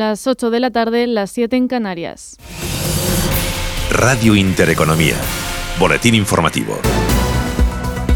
[0.00, 2.36] Las 8 de la tarde, las 7 en Canarias.
[3.90, 5.16] Radio Intereconomía.
[5.80, 6.78] Boletín informativo.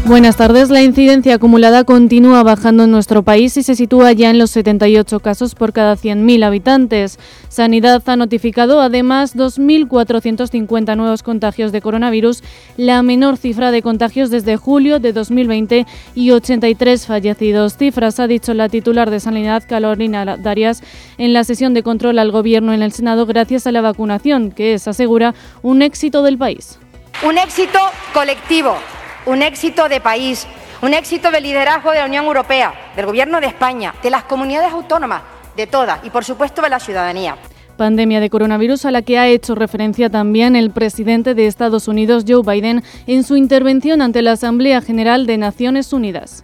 [0.05, 0.69] Buenas tardes.
[0.69, 5.21] La incidencia acumulada continúa bajando en nuestro país y se sitúa ya en los 78
[5.21, 7.17] casos por cada 100.000 habitantes.
[7.47, 12.43] Sanidad ha notificado además 2.450 nuevos contagios de coronavirus,
[12.75, 17.77] la menor cifra de contagios desde julio de 2020 y 83 fallecidos.
[17.77, 20.83] Cifras ha dicho la titular de Sanidad, Carolina Darias,
[21.17, 24.73] en la sesión de control al Gobierno en el Senado gracias a la vacunación, que
[24.73, 26.77] es, asegura, un éxito del país.
[27.25, 27.79] Un éxito
[28.13, 28.75] colectivo
[29.25, 30.47] un éxito de país,
[30.81, 34.71] un éxito de liderazgo de la Unión Europea, del Gobierno de España, de las comunidades
[34.71, 35.21] autónomas,
[35.55, 37.37] de todas y, por supuesto, de la ciudadanía.
[37.77, 42.25] Pandemia de coronavirus a la que ha hecho referencia también el presidente de Estados Unidos,
[42.27, 46.43] Joe Biden, en su intervención ante la Asamblea General de Naciones Unidas.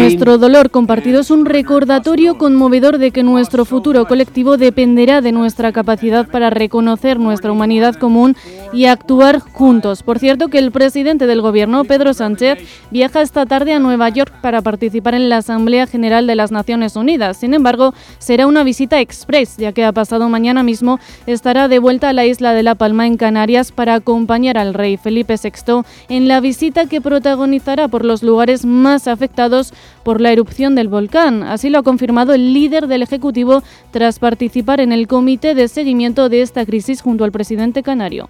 [0.00, 5.70] Nuestro dolor compartido es un recordatorio conmovedor de que nuestro futuro colectivo dependerá de nuestra
[5.70, 8.36] capacidad para reconocer nuestra humanidad común
[8.72, 10.02] y actuar juntos.
[10.02, 12.58] Por cierto, que el presidente del Gobierno, Pedro Sánchez,
[12.90, 16.96] viaja esta tarde a Nueva York para participar en la Asamblea General de las Naciones
[16.96, 17.36] Unidas.
[17.36, 22.08] Sin embargo, será una visita express, ya que ha pasado mañana mismo estará de vuelta
[22.08, 26.28] a la isla de La Palma en Canarias para acompañar al rey Felipe VI en
[26.28, 29.72] la visita que protagonizará por los lugares más afectados
[30.04, 31.42] por la erupción del volcán.
[31.42, 36.28] Así lo ha confirmado el líder del Ejecutivo tras participar en el comité de seguimiento
[36.28, 38.28] de esta crisis junto al presidente canario.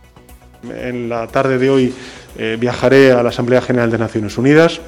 [0.64, 1.94] En la tarde de hoy
[2.36, 4.80] eh, viajaré a la Asamblea General de Naciones Unidas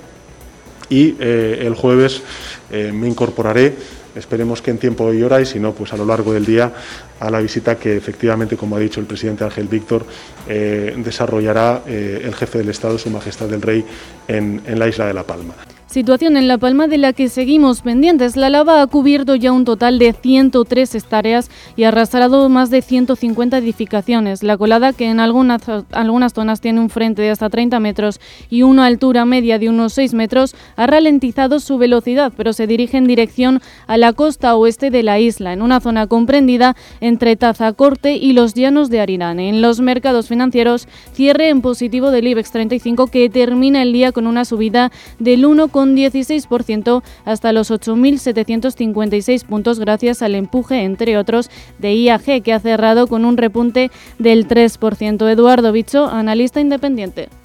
[0.89, 2.23] y eh, el jueves
[2.71, 3.75] eh, me incorporaré
[4.15, 6.73] esperemos que en tiempo y hora y si no, pues a lo largo del día
[7.19, 10.05] a la visita que efectivamente, como ha dicho el presidente Ángel Víctor,
[10.47, 13.85] desarrollará el jefe del Estado, Su Majestad el Rey,
[14.29, 15.55] en la isla de La Palma.
[15.91, 18.37] Situación en La Palma de la que seguimos pendientes.
[18.37, 22.81] La lava ha cubierto ya un total de 103 hectáreas y ha arrasado más de
[22.81, 24.45] 150 edificaciones.
[24.45, 28.63] La colada, que en algunas, algunas zonas tiene un frente de hasta 30 metros y
[28.63, 33.09] una altura media de unos 6 metros, ha ralentizado su velocidad, pero se dirige en
[33.09, 38.33] dirección a la costa oeste de la isla, en una zona comprendida entre Tazacorte y
[38.33, 39.49] los llanos de Arirane.
[39.49, 44.29] En los mercados financieros, cierre en positivo del IBEX 35 que termina el día con
[44.29, 45.80] una subida del 1,5%.
[45.85, 53.07] 1,16% hasta los 8.756 puntos gracias al empuje, entre otros, de IAG, que ha cerrado
[53.07, 55.31] con un repunte del 3%.
[55.31, 57.40] Eduardo Bicho, analista independiente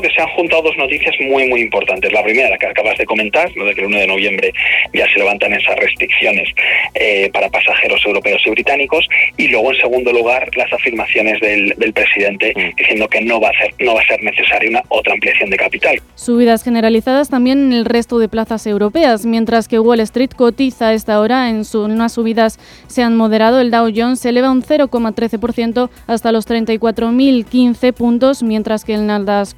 [0.00, 2.12] que se han juntado dos noticias muy, muy importantes.
[2.12, 4.52] La primera, la que acabas de comentar, lo de que el 1 de noviembre
[4.92, 6.48] ya se levantan esas restricciones
[6.94, 9.08] eh, para pasajeros europeos y británicos.
[9.36, 12.76] Y luego, en segundo lugar, las afirmaciones del, presidente mm.
[12.76, 15.56] diciendo que no va, a ser, no va a ser necesaria una otra ampliación de
[15.56, 16.00] capital.
[16.14, 20.94] Subidas generalizadas también en el resto de plazas europeas, mientras que Wall Street cotiza a
[20.94, 23.60] esta hora en, su, en unas subidas se han moderado.
[23.60, 29.56] El Dow Jones se eleva un 0,13% hasta los 34.015 puntos, mientras que el Nasdaq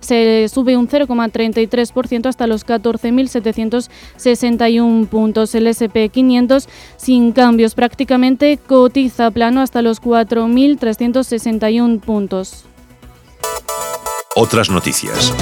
[0.00, 5.54] Se sube un 0,33% hasta los 14.761 puntos.
[5.54, 12.64] El SP500 sin cambios prácticamente cotiza plano hasta los 4.361 puntos.
[14.34, 15.34] Otras noticias.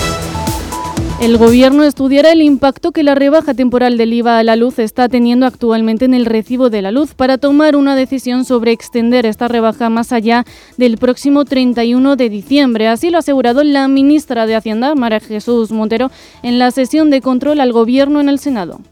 [1.24, 5.08] El Gobierno estudiará el impacto que la rebaja temporal del IVA a la luz está
[5.08, 9.48] teniendo actualmente en el recibo de la luz para tomar una decisión sobre extender esta
[9.48, 10.44] rebaja más allá
[10.76, 12.88] del próximo 31 de diciembre.
[12.88, 16.10] Así lo ha asegurado la ministra de Hacienda, María Jesús Montero,
[16.42, 18.82] en la sesión de control al Gobierno en el Senado.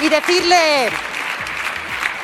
[0.00, 0.56] Y decirle,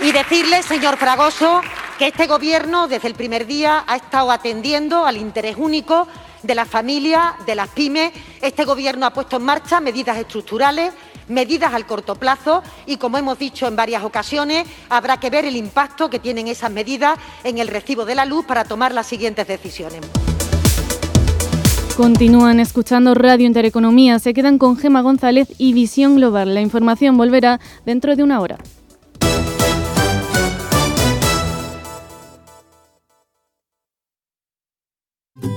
[0.02, 1.62] y decirle señor Fragoso,
[1.98, 6.06] que este Gobierno desde el primer día ha estado atendiendo al interés único
[6.42, 8.12] de las familias, de las pymes.
[8.40, 10.92] Este Gobierno ha puesto en marcha medidas estructurales,
[11.28, 15.56] medidas al corto plazo y, como hemos dicho en varias ocasiones, habrá que ver el
[15.56, 19.46] impacto que tienen esas medidas en el recibo de la luz para tomar las siguientes
[19.46, 20.00] decisiones.
[21.96, 26.54] Continúan escuchando Radio Intereconomía, se quedan con Gema González y Visión Global.
[26.54, 28.58] La información volverá dentro de una hora.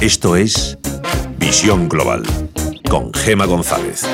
[0.00, 0.78] Esto es
[1.36, 2.22] Visión Global
[2.88, 4.06] con Gema González.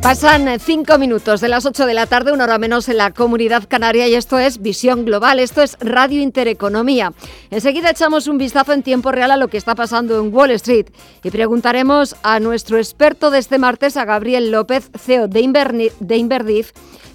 [0.00, 3.64] Pasan cinco minutos de las 8 de la tarde, una hora menos en la comunidad
[3.68, 7.12] canaria y esto es Visión Global, esto es Radio Intereconomía.
[7.50, 10.86] Enseguida echamos un vistazo en tiempo real a lo que está pasando en Wall Street
[11.24, 16.72] y preguntaremos a nuestro experto de este martes, a Gabriel López, CEO de, Inverdif,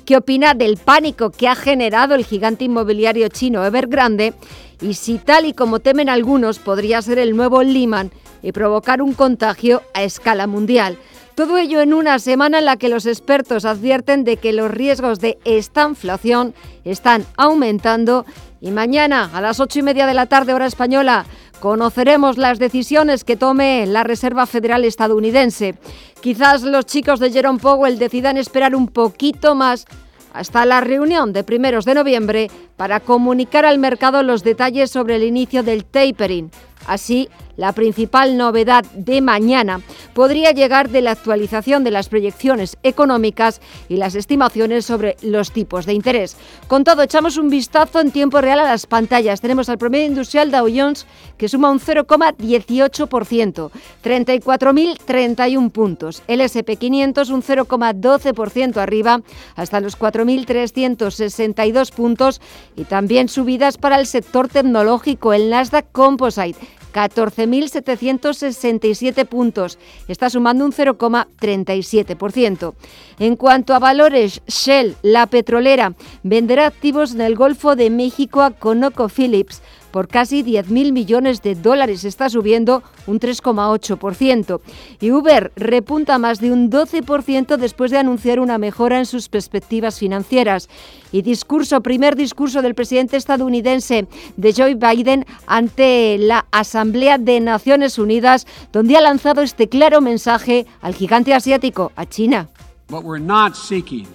[0.07, 4.33] qué opina del pánico que ha generado el gigante inmobiliario chino Evergrande
[4.79, 8.11] y si tal y como temen algunos podría ser el nuevo Lehman
[8.41, 10.97] y provocar un contagio a escala mundial.
[11.35, 15.19] Todo ello en una semana en la que los expertos advierten de que los riesgos
[15.19, 16.55] de esta inflación
[16.85, 18.25] están aumentando
[18.61, 21.25] y mañana a las ocho y media de la tarde hora española
[21.59, 25.75] conoceremos las decisiones que tome la Reserva Federal estadounidense.
[26.21, 29.85] Quizás los chicos de Jerome Powell decidan esperar un poquito más
[30.33, 35.23] hasta la reunión de primeros de noviembre para comunicar al mercado los detalles sobre el
[35.23, 36.51] inicio del tapering.
[36.85, 39.81] Así, la principal novedad de mañana
[40.13, 43.59] podría llegar de la actualización de las proyecciones económicas
[43.89, 46.37] y las estimaciones sobre los tipos de interés.
[46.67, 49.41] Con todo, echamos un vistazo en tiempo real a las pantallas.
[49.41, 51.05] Tenemos al promedio industrial Dow Jones
[51.37, 53.71] que suma un 0,18%,
[54.03, 56.23] 34.031 puntos.
[56.27, 59.21] El SP500 un 0,12% arriba
[59.55, 62.41] hasta los 4.362 puntos
[62.75, 66.57] y también subidas para el sector tecnológico, el Nasdaq Composite
[66.93, 69.79] 14.767 puntos.
[70.07, 72.75] Está sumando un 0,37%.
[73.19, 75.93] En cuanto a valores, Shell, la petrolera,
[76.23, 79.61] venderá activos en el Golfo de México a ConocoPhillips
[79.91, 82.03] por casi 10.000 millones de dólares.
[82.03, 84.61] Está subiendo un 3,8%.
[84.99, 89.99] Y Uber repunta más de un 12% después de anunciar una mejora en sus perspectivas
[89.99, 90.69] financieras.
[91.11, 97.97] Y discurso, primer discurso del presidente estadounidense de Joe Biden ante la Asamblea de Naciones
[97.97, 102.49] Unidas, donde ha lanzado este claro mensaje al gigante asiático, a China.
[102.89, 104.07] But we're not seeking,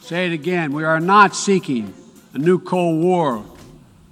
[0.00, 1.92] say it again, we are not seeking
[2.34, 3.42] a new Cold War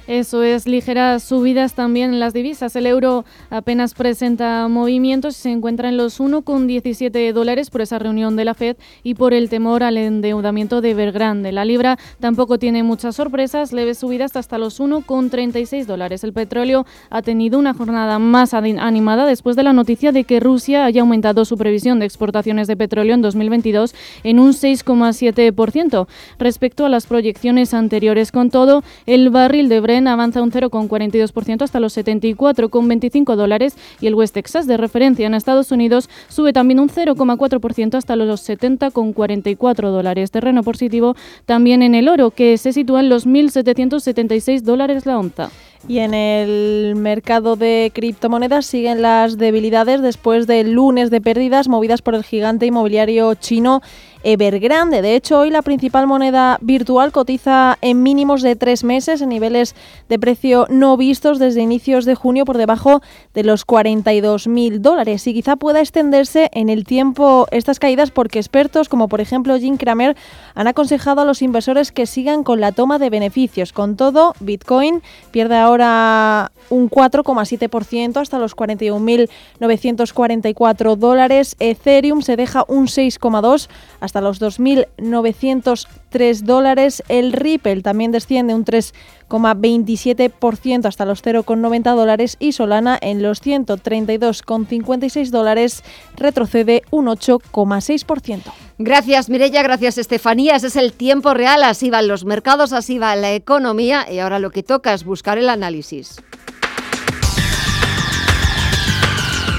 [0.07, 2.75] Eso es, ligeras subidas también en las divisas.
[2.75, 8.37] El euro apenas presenta movimientos y se encuentra en los 1,17 dólares por esa reunión
[8.37, 11.53] de la Fed y por el temor al endeudamiento de Evergrande.
[11.53, 16.25] La libra tampoco tiene muchas sorpresas, leves subidas hasta los 1,36 dólares.
[16.25, 20.85] El petróleo ha tenido una jornada más animada después de la noticia de que Rusia
[20.85, 26.07] haya aumentado su previsión de exportaciones de petróleo en 2022 en un 6,7%
[26.39, 28.33] respecto a las proyecciones anteriores.
[28.33, 34.35] Con todo, el barril de Avanza un 0,42% hasta los 74,25 dólares y el West
[34.35, 40.31] Texas de referencia en Estados Unidos sube también un 0,4% hasta los 70,44 dólares.
[40.31, 41.17] Terreno positivo
[41.47, 45.51] también en el oro que se sitúa en los 1.776 dólares la onza.
[45.89, 52.03] Y en el mercado de criptomonedas siguen las debilidades después del lunes de pérdidas movidas
[52.03, 53.81] por el gigante inmobiliario chino
[54.23, 55.03] Evergrande.
[55.03, 59.75] De hecho, hoy la principal moneda virtual cotiza en mínimos de tres meses, en niveles
[60.09, 63.01] de precio no vistos desde inicios de junio por debajo
[63.35, 65.27] de los 42.000 dólares.
[65.27, 69.77] Y quizá pueda extenderse en el tiempo estas caídas porque expertos como por ejemplo Jim
[69.77, 70.17] Cramer
[70.55, 73.73] han aconsejado a los inversores que sigan con la toma de beneficios.
[73.73, 81.57] Con todo, Bitcoin pierde ahora un 4,7% hasta los 41.944 dólares.
[81.59, 83.69] Ethereum se deja un 6,2
[84.11, 87.05] hasta los 2.903 dólares.
[87.09, 95.31] El Ripple también desciende un 3,27% hasta los 0,90 dólares y Solana en los 132,56
[95.31, 95.85] dólares
[96.17, 98.53] retrocede un 8,6%.
[98.79, 100.57] Gracias Mirella, gracias Estefanía.
[100.57, 104.41] Ese es el tiempo real, así van los mercados, así va la economía y ahora
[104.41, 106.21] lo que toca es buscar el análisis.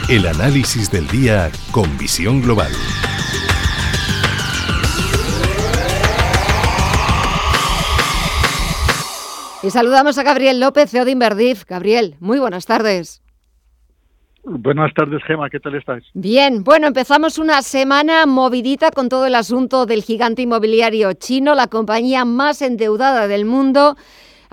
[0.10, 2.74] El análisis del día con visión global.
[9.63, 11.65] Y saludamos a Gabriel López, CEO de Inverdif.
[11.65, 13.21] Gabriel, muy buenas tardes.
[14.43, 16.03] Buenas tardes, Gema, ¿qué tal estás?
[16.15, 21.67] Bien, bueno, empezamos una semana movidita con todo el asunto del gigante inmobiliario chino, la
[21.67, 23.97] compañía más endeudada del mundo.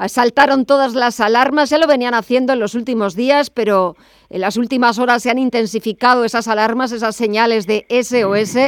[0.09, 3.97] Saltaron todas las alarmas, ya lo venían haciendo en los últimos días, pero
[4.29, 8.59] en las últimas horas se han intensificado esas alarmas, esas señales de SOS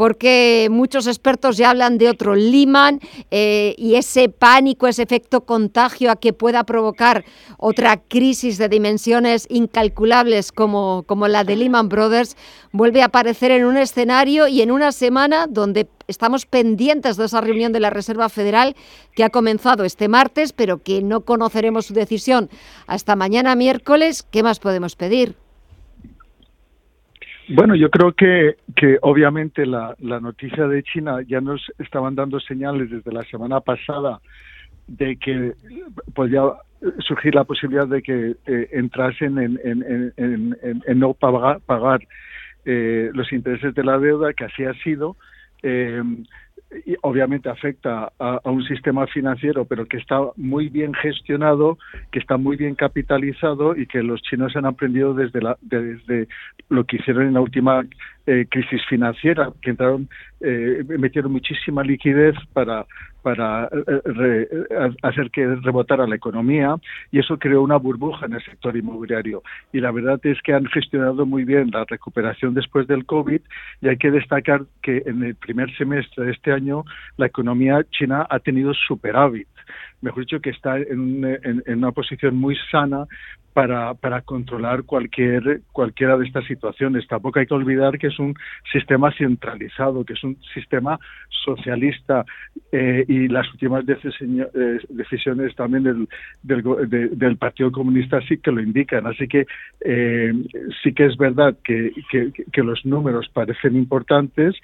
[0.00, 6.10] porque muchos expertos ya hablan de otro Lehman eh, y ese pánico, ese efecto contagio
[6.10, 7.26] a que pueda provocar
[7.58, 12.38] otra crisis de dimensiones incalculables como, como la de Lehman Brothers,
[12.72, 17.42] vuelve a aparecer en un escenario y en una semana donde estamos pendientes de esa
[17.42, 18.76] reunión de la Reserva Federal
[19.14, 22.48] que ha comenzado este martes, pero que no conoceremos su decisión
[22.86, 24.22] hasta mañana miércoles.
[24.22, 25.36] ¿Qué más podemos pedir?
[27.52, 32.38] Bueno, yo creo que, que obviamente la, la noticia de China ya nos estaban dando
[32.38, 34.20] señales desde la semana pasada
[34.86, 35.54] de que
[36.14, 36.42] podía
[37.00, 42.00] surgir la posibilidad de que eh, entrasen en, en, en, en, no pagar, pagar
[42.64, 45.16] eh, los intereses de la deuda, que así ha sido.
[45.64, 46.02] Eh,
[47.02, 51.78] obviamente afecta a, un sistema financiero, pero que está muy bien gestionado,
[52.10, 56.28] que está muy bien capitalizado y que los chinos han aprendido desde, la, desde
[56.68, 57.84] lo que hicieron en la última
[58.26, 60.08] eh, crisis financiera, que entraron,
[60.40, 62.86] eh, metieron muchísima liquidez para,
[63.22, 64.48] para eh,
[65.02, 66.76] hacer que rebotara la economía
[67.10, 69.42] y eso creó una burbuja en el sector inmobiliario.
[69.72, 73.40] Y la verdad es que han gestionado muy bien la recuperación después del COVID
[73.80, 76.84] y hay que destacar que en el primer semestre de este año
[77.16, 79.48] la economía china ha tenido superávit
[80.02, 83.06] mejor dicho, que está en, en, una posición muy sana
[83.52, 87.06] para, para controlar cualquier cualquiera de estas situaciones.
[87.08, 88.34] Tampoco hay que olvidar que es un
[88.72, 90.98] sistema centralizado, que es un sistema
[91.44, 92.24] socialista
[92.70, 96.06] eh, y las últimas eh, decisiones también
[96.42, 99.06] del, Partido Comunista sí que lo indican.
[99.06, 99.46] Así que
[99.80, 100.32] eh,
[100.82, 101.92] sí que es verdad que,
[102.52, 104.54] que los números parecen importantes,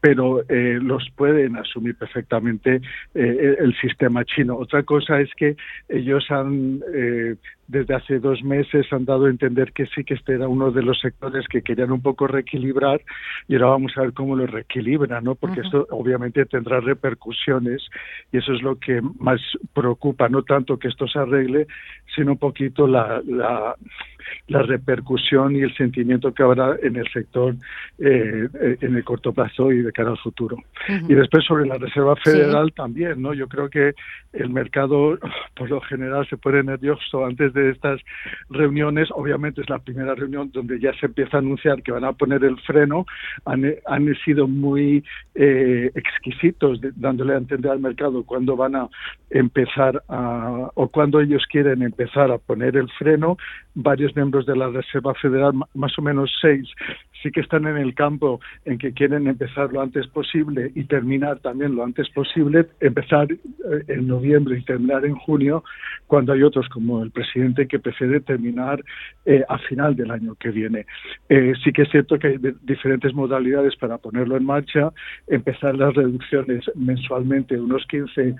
[0.00, 2.80] pero eh, los pueden asumir perfectamente
[3.14, 4.56] eh, el sistema chino.
[4.56, 5.56] Otra cosa es que
[5.88, 7.34] ellos han, eh,
[7.66, 10.82] desde hace dos meses, han dado a entender que sí que este era uno de
[10.82, 13.00] los sectores que querían un poco reequilibrar
[13.48, 15.34] y ahora vamos a ver cómo lo reequilibran, ¿no?
[15.34, 17.82] Porque esto obviamente tendrá repercusiones
[18.32, 19.40] y eso es lo que más
[19.74, 21.66] preocupa, no tanto que esto se arregle,
[22.14, 23.74] sino un poquito la, la
[24.48, 27.54] la repercusión y el sentimiento que habrá en el sector
[27.98, 28.48] eh,
[28.80, 30.56] en el corto plazo y de cara al futuro.
[30.88, 33.34] Y después sobre la Reserva Federal también, ¿no?
[33.34, 33.94] Yo creo que
[34.32, 35.18] el mercado,
[35.56, 38.00] por lo general, se pone nervioso antes de estas
[38.50, 39.08] reuniones.
[39.12, 42.44] Obviamente es la primera reunión donde ya se empieza a anunciar que van a poner
[42.44, 43.06] el freno.
[43.44, 45.04] Han, han sido muy
[45.34, 48.88] eh, exquisitos dándole a entender al mercado cuándo van a
[49.30, 53.36] empezar a, o cuándo ellos quieren empezar a poner el freno.
[53.74, 56.68] Varios miembros de la Reserva Federal, más o menos seis,
[57.22, 61.40] sí que están en el campo en que quieren empezar lo antes posible y terminar
[61.40, 63.38] también lo antes posible, empezar eh,
[63.88, 65.64] en noviembre y terminar en junio,
[66.06, 68.82] cuando hay otros como el presidente que prefiere terminar
[69.24, 70.86] eh, a final del año que viene.
[71.28, 74.90] Eh, sí que es cierto que hay diferentes modalidades para ponerlo en marcha,
[75.26, 78.34] empezar las reducciones mensualmente unos 15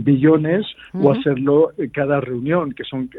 [0.00, 3.10] billones o hacerlo cada reunión, que son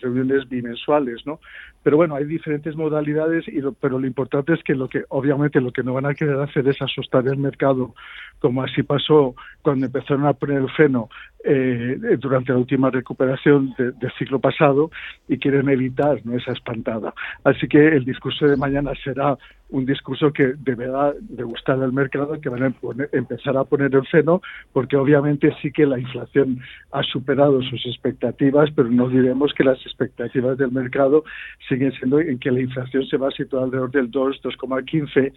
[0.00, 1.40] reuniones bimensuales, ¿no?
[1.86, 5.72] Pero bueno, hay diferentes modalidades, y pero lo importante es que lo que, obviamente, lo
[5.72, 7.94] que no van a querer hacer es asustar el mercado,
[8.38, 11.08] como así pasó cuando empezaron a poner el freno
[11.44, 14.90] eh, durante la última recuperación del ciclo pasado
[15.28, 16.36] y quieren evitar ¿no?
[16.36, 17.14] esa espantada.
[17.44, 19.36] Así que el discurso de mañana será
[19.70, 22.74] un discurso que deberá de gustar al mercado, que van a
[23.12, 24.40] empezar a poner el freno,
[24.72, 26.60] porque obviamente sí que la inflación
[26.92, 31.24] ha superado sus expectativas, pero no diremos que las expectativas del mercado
[31.68, 35.32] siguen siendo en que la inflación se va a situar alrededor del 2, 2,15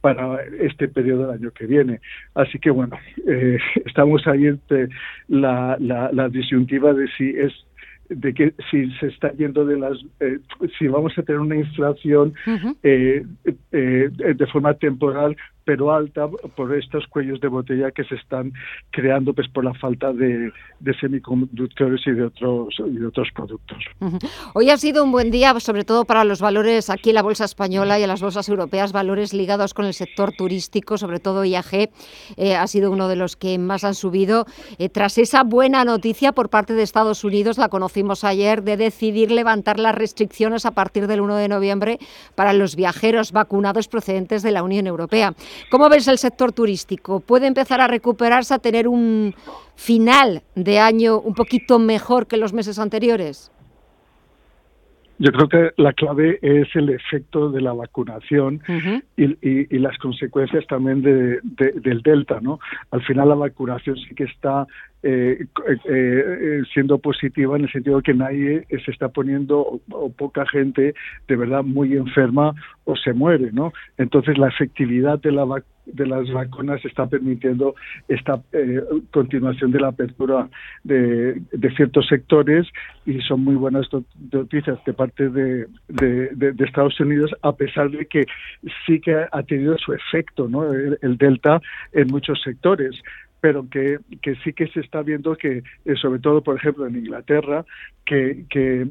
[0.00, 2.00] para este periodo del año que viene.
[2.34, 4.88] Así que bueno, eh, estamos ahí entre
[5.28, 7.52] la, la, la disyuntiva de si es
[8.08, 10.38] de que si se está yendo de las, eh,
[10.78, 12.34] si vamos a tener una inflación
[12.82, 13.24] eh,
[13.72, 15.36] eh, de forma temporal,
[15.68, 18.54] pero alta por estos cuellos de botella que se están
[18.90, 20.50] creando pues por la falta de,
[20.98, 23.76] semiconductores y de otros y de otros productos.
[24.54, 27.44] Hoy ha sido un buen día, sobre todo para los valores aquí en la bolsa
[27.44, 31.90] española y en las bolsas europeas, valores ligados con el sector turístico, sobre todo IAG,
[32.58, 34.46] ha sido uno de los que más han subido.
[34.94, 39.78] tras esa buena noticia por parte de Estados Unidos, la conocimos ayer, de decidir levantar
[39.78, 41.98] las restricciones a partir del 1 de noviembre
[42.34, 45.34] para los viajeros vacunados procedentes de la Unión Europea.
[45.70, 47.20] ¿Cómo ves el sector turístico?
[47.20, 49.34] ¿Puede empezar a recuperarse, a tener un
[49.76, 53.50] final de año un poquito mejor que los meses anteriores?
[55.20, 58.62] Yo creo que la clave es el efecto de la vacunación
[59.16, 62.60] y, las consecuencias también del Delta, ¿no?
[62.92, 64.66] Al final la vacunación sí que está
[65.00, 70.10] eh, eh, eh, siendo positiva en el sentido de que nadie se está poniendo o,
[70.10, 70.92] poca gente
[71.28, 72.52] de verdad muy enferma
[72.82, 73.72] o se muere, ¿no?
[73.96, 75.46] Entonces la efectividad de la
[75.86, 77.74] de las vacunas está permitiendo
[78.08, 78.42] esta
[79.10, 80.50] continuación de la apertura
[80.84, 81.40] de,
[81.76, 82.66] ciertos sectores
[83.06, 83.86] y son muy buenas
[84.30, 88.26] noticias de parte de, de, Estados Unidos a pesar de que
[88.84, 90.70] sí que ha tenido su efecto ¿no?
[90.74, 91.58] el delta
[91.92, 93.02] en muchos sectores
[93.40, 96.96] pero que, que sí que se está viendo que, eh, sobre todo, por ejemplo, en
[96.96, 97.64] Inglaterra,
[98.04, 98.86] que, que,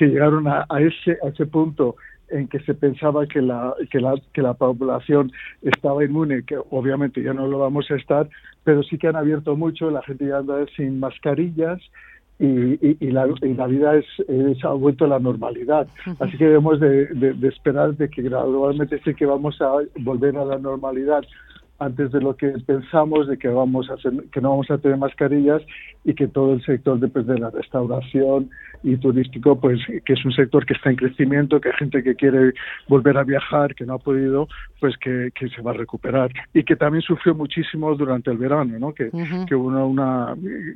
[0.00, 1.96] llegaron a, ese, a ese punto
[2.28, 5.32] en que se pensaba que la, que la, que la población
[5.62, 8.28] estaba inmune, que obviamente ya no lo vamos a estar,
[8.62, 11.80] pero sí que han abierto mucho, la gente ya anda sin mascarillas,
[12.38, 14.06] y, y, la, y, la, vida es,
[14.64, 15.86] ha vuelto a la normalidad.
[16.20, 20.38] Así que debemos de, de, de, esperar de que gradualmente sí que vamos a volver
[20.38, 21.22] a la normalidad
[21.80, 24.98] antes de lo que pensamos de que vamos a hacer, que no vamos a tener
[24.98, 25.62] mascarillas
[26.04, 28.50] y que todo el sector de, pues, de la restauración
[28.82, 32.14] y turístico pues que es un sector que está en crecimiento que hay gente que
[32.14, 32.52] quiere
[32.88, 36.30] volver a viajar que no ha podido pues que, que se va a recuperar.
[36.54, 39.10] Y que también sufrió muchísimo durante el verano no que,
[39.48, 40.34] que uno una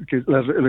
[0.09, 0.23] que,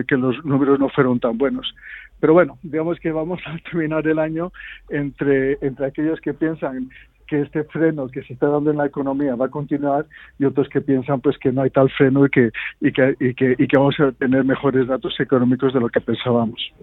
[0.08, 1.74] que los números no fueron tan buenos.
[2.20, 4.52] Pero bueno digamos que vamos a terminar el año
[4.90, 6.90] entre entre aquellos que piensan
[7.28, 10.06] que este freno que se está dando en la economía va a continuar
[10.40, 13.34] y otros que piensan pues que no hay tal freno y que y que, y
[13.34, 16.74] que, y que vamos a tener mejores datos económicos de lo que pensábamos.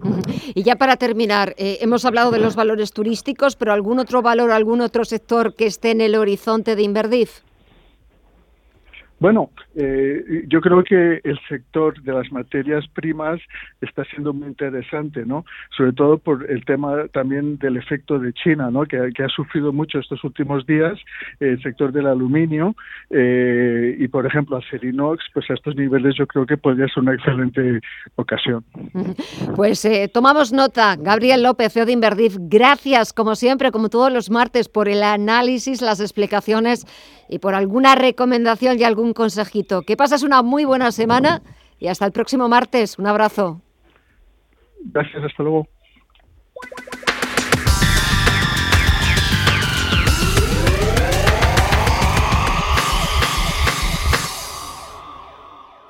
[0.53, 4.51] Y ya para terminar, eh, hemos hablado de los valores turísticos, pero algún otro valor,
[4.51, 7.41] algún otro sector que esté en el horizonte de Inverdif?
[9.23, 13.39] Bueno, eh, yo creo que el sector de las materias primas
[13.79, 15.45] está siendo muy interesante, ¿no?
[15.77, 18.83] Sobre todo por el tema también del efecto de China, ¿no?
[18.83, 20.99] Que, ha sufrido mucho estos últimos días
[21.39, 22.75] el sector del aluminio
[23.11, 27.13] eh, y, por ejemplo, Acerinox, pues a estos niveles yo creo que podría ser una
[27.13, 27.79] excelente
[28.15, 28.65] ocasión.
[29.55, 30.95] Pues eh, tomamos nota.
[30.97, 35.81] Gabriel López, CEO de Inverdif, gracias, como siempre, como todos los martes, por el análisis,
[35.81, 36.85] las explicaciones
[37.33, 39.81] y por alguna recomendación y algún consejito.
[39.81, 41.41] Que pases una muy buena semana
[41.79, 42.99] y hasta el próximo martes.
[42.99, 43.59] Un abrazo.
[44.85, 45.67] Gracias, hasta luego.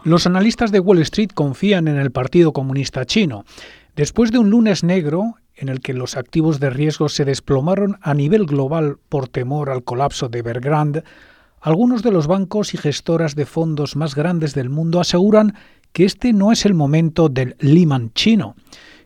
[0.06, 3.44] Los analistas de Wall Street confían en el Partido Comunista Chino.
[3.98, 8.14] Después de un lunes negro en el que los activos de riesgo se desplomaron a
[8.14, 11.04] nivel global por temor al colapso de Evergrande,
[11.63, 15.56] algunos de los bancos y gestoras de fondos más grandes del mundo aseguran
[15.93, 18.56] que este no es el momento del Lehman chino.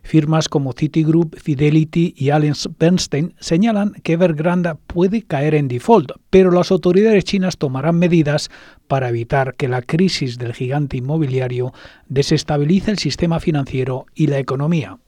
[0.02, 6.50] Firmas como Citigroup, Fidelity y Allianz Bernstein señalan que Evergrande puede caer en default, pero
[6.50, 8.50] las autoridades chinas tomarán medidas
[8.88, 11.72] para evitar que la crisis del gigante inmobiliario
[12.08, 14.98] desestabilice el sistema financiero y la economía.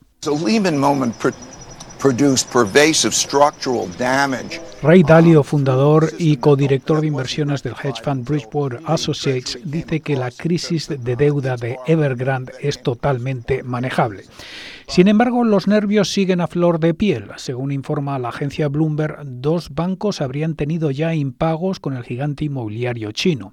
[4.82, 10.30] Ray Dalio, fundador y codirector de inversiones del hedge fund Bridgewater Associates, dice que la
[10.30, 14.24] crisis de deuda de Evergrande es totalmente manejable.
[14.88, 17.26] Sin embargo, los nervios siguen a flor de piel.
[17.36, 23.12] Según informa la agencia Bloomberg, dos bancos habrían tenido ya impagos con el gigante inmobiliario
[23.12, 23.52] chino.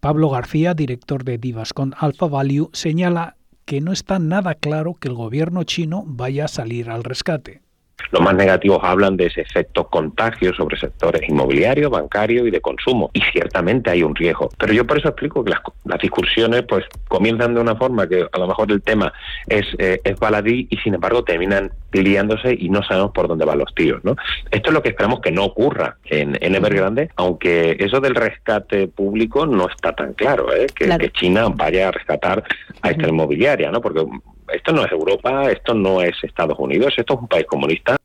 [0.00, 5.14] Pablo García, director de Divascon Alpha Value, señala que no está nada claro que el
[5.14, 7.65] gobierno chino vaya a salir al rescate.
[8.10, 13.10] Los más negativos hablan de ese efecto contagio sobre sectores inmobiliarios, bancarios y de consumo.
[13.12, 14.50] Y ciertamente hay un riesgo.
[14.58, 18.38] Pero yo por eso explico que las, discusiones pues comienzan de una forma que a
[18.38, 19.12] lo mejor el tema
[19.48, 23.58] es, eh, es baladí y sin embargo terminan liándose y no sabemos por dónde van
[23.58, 24.04] los tíos.
[24.04, 24.16] ¿no?
[24.50, 28.88] Esto es lo que esperamos que no ocurra en, en Evergrande, aunque eso del rescate
[28.88, 30.66] público no está tan claro, ¿eh?
[30.74, 32.44] que, China vaya a rescatar
[32.82, 33.80] a esta inmobiliaria, ¿no?
[33.80, 34.04] porque
[34.52, 37.96] esto no es Europa, esto no es Estados Unidos, esto es un país comunista.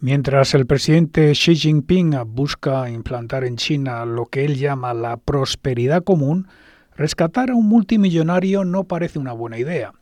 [0.00, 6.02] Mientras el presidente Xi Jinping busca implantar en China lo que él llama la prosperidad
[6.02, 6.48] común,
[6.96, 9.92] rescatar a un multimillonario no parece una buena idea.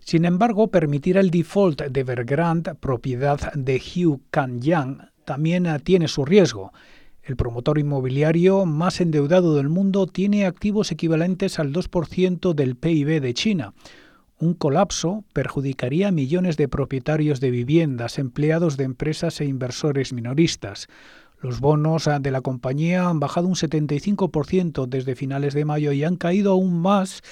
[0.00, 6.72] Sin embargo, permitir el default de Evergrande, propiedad de Hugh Kan-yang, también tiene su riesgo.
[7.22, 13.34] El promotor inmobiliario más endeudado del mundo tiene activos equivalentes al 2% del PIB de
[13.34, 13.72] China.
[14.38, 20.88] Un colapso perjudicaría a millones de propietarios de viviendas, empleados de empresas e inversores minoristas.
[21.40, 26.16] Los bonos de la compañía han bajado un 75% desde finales de mayo y han
[26.16, 27.22] caído aún más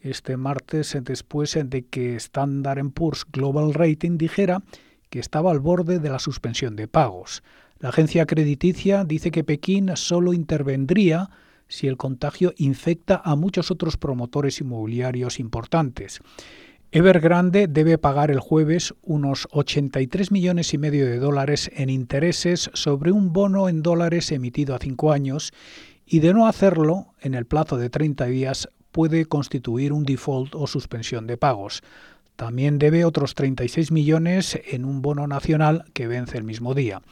[0.00, 4.62] este martes después de que Standard Poor's Global Rating dijera
[5.08, 7.42] que estaba al borde de la suspensión de pagos.
[7.78, 11.30] La agencia crediticia dice que Pekín solo intervendría
[11.70, 16.20] si el contagio infecta a muchos otros promotores inmobiliarios importantes.
[16.92, 23.12] Evergrande debe pagar el jueves unos 83 millones y medio de dólares en intereses sobre
[23.12, 25.52] un bono en dólares emitido a cinco años
[26.04, 30.66] y de no hacerlo, en el plazo de 30 días puede constituir un default o
[30.66, 31.82] suspensión de pagos.
[32.34, 37.02] También debe otros 36 millones en un bono nacional que vence el mismo día.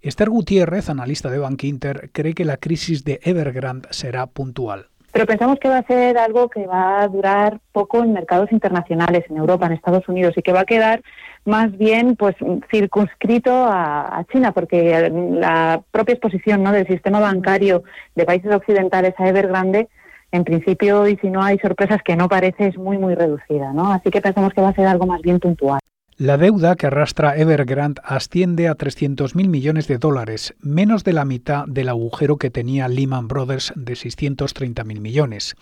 [0.00, 4.86] Esther Gutiérrez, analista de Bank Inter, cree que la crisis de Evergrande será puntual.
[5.10, 9.24] Pero pensamos que va a ser algo que va a durar poco en mercados internacionales,
[9.28, 11.02] en Europa, en Estados Unidos, y que va a quedar
[11.44, 12.36] más bien pues
[12.70, 16.72] circunscrito a, China, porque la propia exposición ¿no?
[16.72, 17.82] del sistema bancario
[18.14, 19.88] de países occidentales a Evergrande
[20.30, 23.90] en principio, y si no hay sorpresas que no parece, es muy, muy reducida, ¿no?
[23.92, 25.80] Así que pensamos que va a ser algo más bien puntual.
[26.20, 31.64] La deuda que arrastra Evergrande asciende a 300.000 millones de dólares, menos de la mitad
[31.68, 35.54] del agujero que tenía Lehman Brothers de 630.000 millones.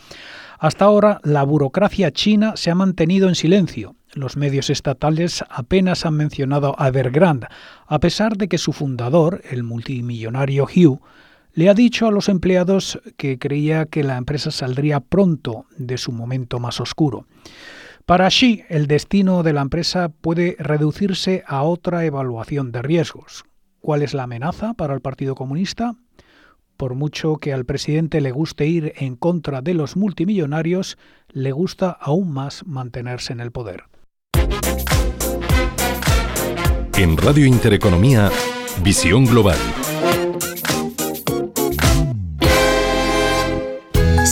[0.59, 3.97] Hasta ahora, la burocracia china se ha mantenido en silencio.
[4.15, 7.49] Los medios estatales apenas han mencionado a Evergrande,
[7.87, 11.03] a pesar de que su fundador, el multimillonario Hugh,
[11.53, 16.13] le ha dicho a los empleados que creía que la empresa saldría pronto de su
[16.13, 17.27] momento más oscuro.
[18.07, 23.45] Para Xi, el destino de la empresa puede reducirse a otra evaluación de riesgos.
[23.81, 25.97] ¿Cuál es la amenaza para el Partido Comunista?
[26.77, 30.99] Por mucho que al presidente le guste ir en contra de los multimillonarios,
[31.33, 33.83] le gusta aún más mantenerse en el poder.
[36.97, 38.31] En Radio Intereconomía,
[38.85, 39.59] Visión Global.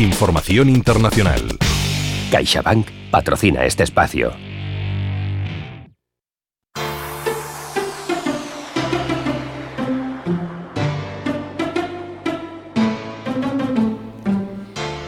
[0.00, 1.42] Información internacional.
[2.30, 4.32] CaixaBank patrocina este espacio.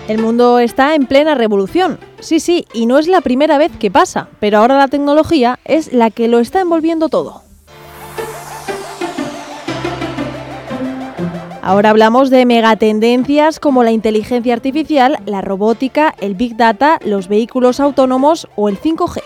[0.09, 1.98] El mundo está en plena revolución.
[2.20, 5.94] Sí, sí, y no es la primera vez que pasa, pero ahora la tecnología es
[5.94, 7.40] la que lo está envolviendo todo.
[11.64, 17.79] Ahora hablamos de megatendencias como la inteligencia artificial, la robótica, el big data, los vehículos
[17.79, 19.22] autónomos o el 5G.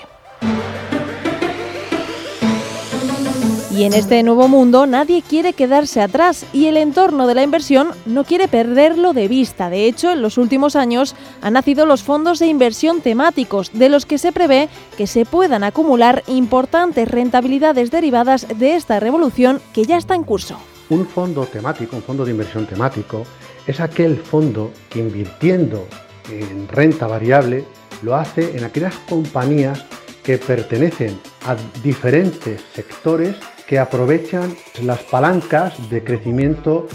[3.74, 7.88] Y en este nuevo mundo nadie quiere quedarse atrás y el entorno de la inversión
[8.04, 9.70] no quiere perderlo de vista.
[9.70, 14.04] De hecho, en los últimos años han nacido los fondos de inversión temáticos, de los
[14.04, 14.68] que se prevé
[14.98, 20.58] que se puedan acumular importantes rentabilidades derivadas de esta revolución que ya está en curso.
[20.88, 23.24] Un fondo temático, un fondo de inversión temático,
[23.66, 25.86] es aquel fondo que invirtiendo
[26.30, 27.64] en renta variable
[28.02, 29.84] lo hace en aquellas compañías
[30.22, 36.86] que pertenecen a diferentes sectores que aprovechan las palancas de crecimiento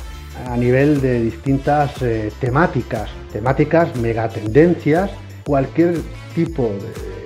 [0.48, 5.12] a nivel de distintas eh, temáticas, temáticas megatendencias,
[5.44, 5.96] cualquier
[6.34, 6.72] tipo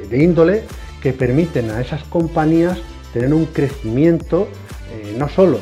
[0.10, 0.63] de, índole
[1.01, 2.80] que permiten a esas compañías
[3.13, 4.47] tener un crecimiento
[4.91, 5.60] eh, no solo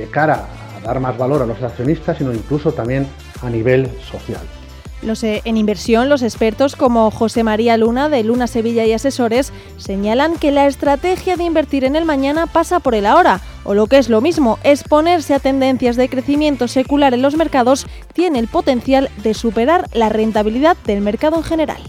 [0.00, 3.06] de cara a dar más valor a los accionistas, sino incluso también
[3.42, 4.40] a nivel social.
[5.02, 10.36] Eh, en inversión, los expertos como José María Luna de Luna Sevilla y Asesores señalan
[10.36, 13.98] que la estrategia de invertir en el mañana pasa por el ahora, o lo que
[13.98, 19.08] es lo mismo, exponerse a tendencias de crecimiento secular en los mercados tiene el potencial
[19.22, 21.82] de superar la rentabilidad del mercado en general.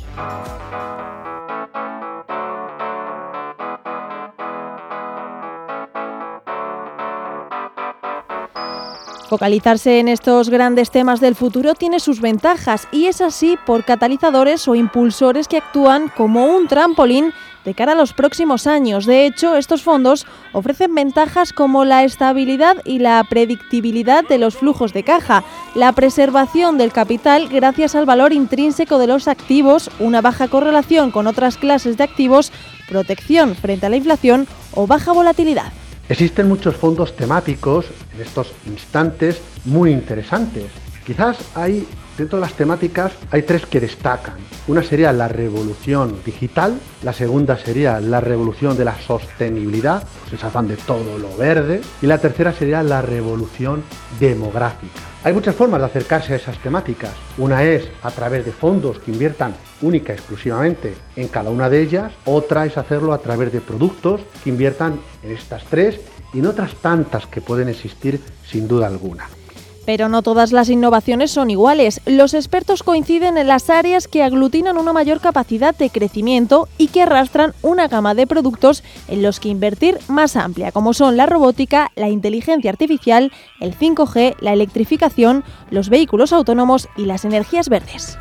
[9.31, 14.67] Focalizarse en estos grandes temas del futuro tiene sus ventajas y es así por catalizadores
[14.67, 17.31] o impulsores que actúan como un trampolín
[17.63, 19.05] de cara a los próximos años.
[19.05, 24.91] De hecho, estos fondos ofrecen ventajas como la estabilidad y la predictibilidad de los flujos
[24.91, 30.49] de caja, la preservación del capital gracias al valor intrínseco de los activos, una baja
[30.49, 32.51] correlación con otras clases de activos,
[32.89, 35.71] protección frente a la inflación o baja volatilidad.
[36.09, 40.65] Existen muchos fondos temáticos en estos instantes muy interesantes.
[41.05, 41.87] Quizás hay,
[42.17, 44.35] dentro de las temáticas, hay tres que destacan.
[44.67, 50.47] Una sería la revolución digital, la segunda sería la revolución de la sostenibilidad, pues se
[50.47, 53.83] afán de todo lo verde, y la tercera sería la revolución
[54.19, 54.99] demográfica.
[55.23, 57.11] Hay muchas formas de acercarse a esas temáticas.
[57.37, 62.11] Una es a través de fondos que inviertan única exclusivamente en cada una de ellas.
[62.25, 65.99] Otra es hacerlo a través de productos que inviertan en estas tres
[66.33, 69.27] y en otras tantas que pueden existir sin duda alguna.
[69.85, 72.01] Pero no todas las innovaciones son iguales.
[72.05, 77.01] Los expertos coinciden en las áreas que aglutinan una mayor capacidad de crecimiento y que
[77.01, 81.91] arrastran una gama de productos en los que invertir más amplia, como son la robótica,
[81.95, 88.19] la inteligencia artificial, el 5G, la electrificación, los vehículos autónomos y las energías verdes.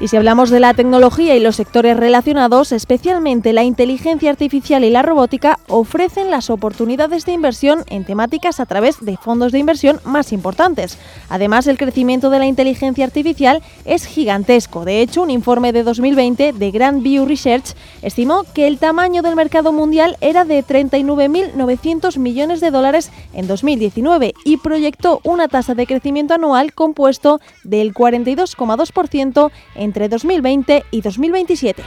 [0.00, 4.88] Y si hablamos de la tecnología y los sectores relacionados, especialmente la inteligencia artificial y
[4.88, 10.00] la robótica, ofrecen las oportunidades de inversión en temáticas a través de fondos de inversión
[10.06, 10.96] más importantes.
[11.28, 14.86] Además, el crecimiento de la inteligencia artificial es gigantesco.
[14.86, 19.36] De hecho, un informe de 2020 de Grand View Research estimó que el tamaño del
[19.36, 25.86] mercado mundial era de 39.900 millones de dólares en 2019 y proyectó una tasa de
[25.86, 31.82] crecimiento anual compuesto del 42,2% en entre 2020 y 2027.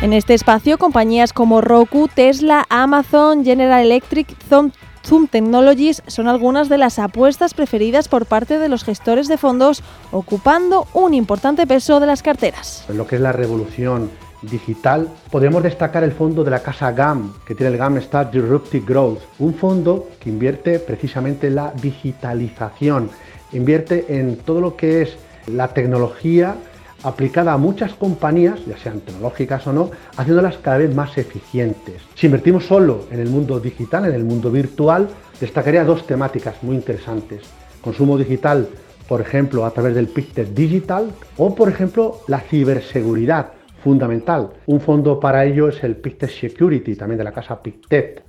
[0.00, 6.78] En este espacio, compañías como Roku, Tesla, Amazon, General Electric, Zoom Technologies son algunas de
[6.78, 12.06] las apuestas preferidas por parte de los gestores de fondos, ocupando un importante peso de
[12.06, 12.84] las carteras.
[12.88, 14.08] En lo que es la revolución
[14.42, 18.86] digital, podemos destacar el fondo de la casa GAM, que tiene el GAM Start Disruptive
[18.86, 23.10] Growth, un fondo que invierte precisamente en la digitalización
[23.56, 25.16] invierte en todo lo que es
[25.46, 26.56] la tecnología
[27.02, 32.02] aplicada a muchas compañías, ya sean tecnológicas o no, haciéndolas cada vez más eficientes.
[32.14, 35.08] Si invertimos solo en el mundo digital, en el mundo virtual,
[35.40, 37.42] destacaría dos temáticas muy interesantes.
[37.80, 38.68] Consumo digital,
[39.06, 43.52] por ejemplo, a través del PICTED Digital, o por ejemplo, la ciberseguridad
[43.84, 44.50] fundamental.
[44.66, 48.25] Un fondo para ello es el PICTED Security, también de la casa PICTED.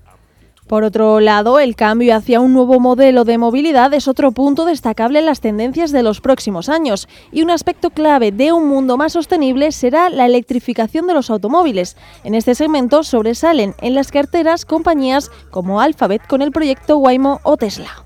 [0.67, 5.19] Por otro lado, el cambio hacia un nuevo modelo de movilidad es otro punto destacable
[5.19, 9.13] en las tendencias de los próximos años y un aspecto clave de un mundo más
[9.13, 11.95] sostenible será la electrificación de los automóviles.
[12.25, 17.55] En este segmento sobresalen en las carteras compañías como Alphabet con el proyecto Waymo o
[17.55, 18.03] Tesla.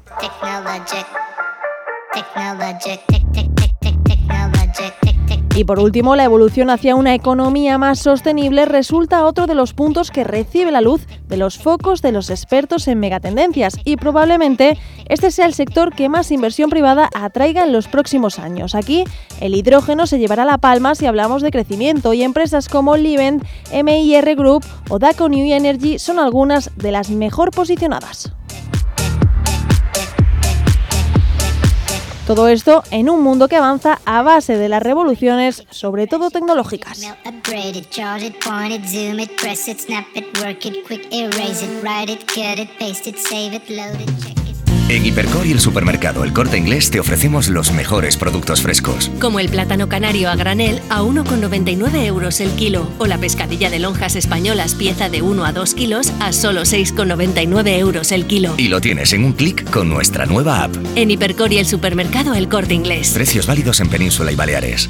[5.53, 10.09] Y por último, la evolución hacia una economía más sostenible resulta otro de los puntos
[10.09, 14.77] que recibe la luz de los focos de los expertos en megatendencias y probablemente
[15.09, 18.75] este sea el sector que más inversión privada atraiga en los próximos años.
[18.75, 19.03] Aquí
[19.41, 24.35] el hidrógeno se llevará la palma si hablamos de crecimiento y empresas como Livent, MIR
[24.35, 28.31] Group o Daco New Energy son algunas de las mejor posicionadas.
[32.31, 37.01] Todo esto en un mundo que avanza a base de las revoluciones, sobre todo tecnológicas.
[44.91, 49.09] En Hipercor y el supermercado El Corte Inglés te ofrecemos los mejores productos frescos.
[49.21, 53.79] Como el plátano canario a granel a 1,99 euros el kilo o la pescadilla de
[53.79, 58.53] lonjas españolas pieza de 1 a 2 kilos a solo 6,99 euros el kilo.
[58.57, 60.75] Y lo tienes en un clic con nuestra nueva app.
[60.95, 63.11] En Hipercor y el supermercado El Corte Inglés.
[63.13, 64.89] Precios válidos en Península y Baleares.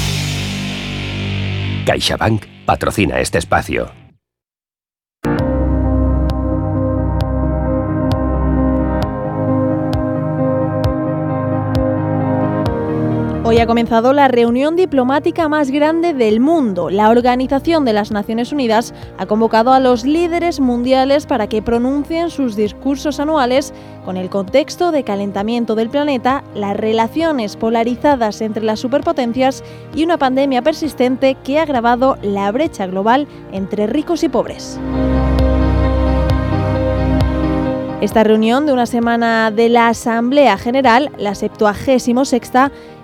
[1.91, 4.00] CaixaBank patrocina este espacio.
[13.51, 16.89] Hoy ha comenzado la reunión diplomática más grande del mundo.
[16.89, 22.29] La Organización de las Naciones Unidas ha convocado a los líderes mundiales para que pronuncien
[22.29, 23.73] sus discursos anuales
[24.05, 30.17] con el contexto de calentamiento del planeta, las relaciones polarizadas entre las superpotencias y una
[30.17, 34.79] pandemia persistente que ha agravado la brecha global entre ricos y pobres.
[38.01, 42.51] Esta reunión de una semana de la Asamblea General, la 76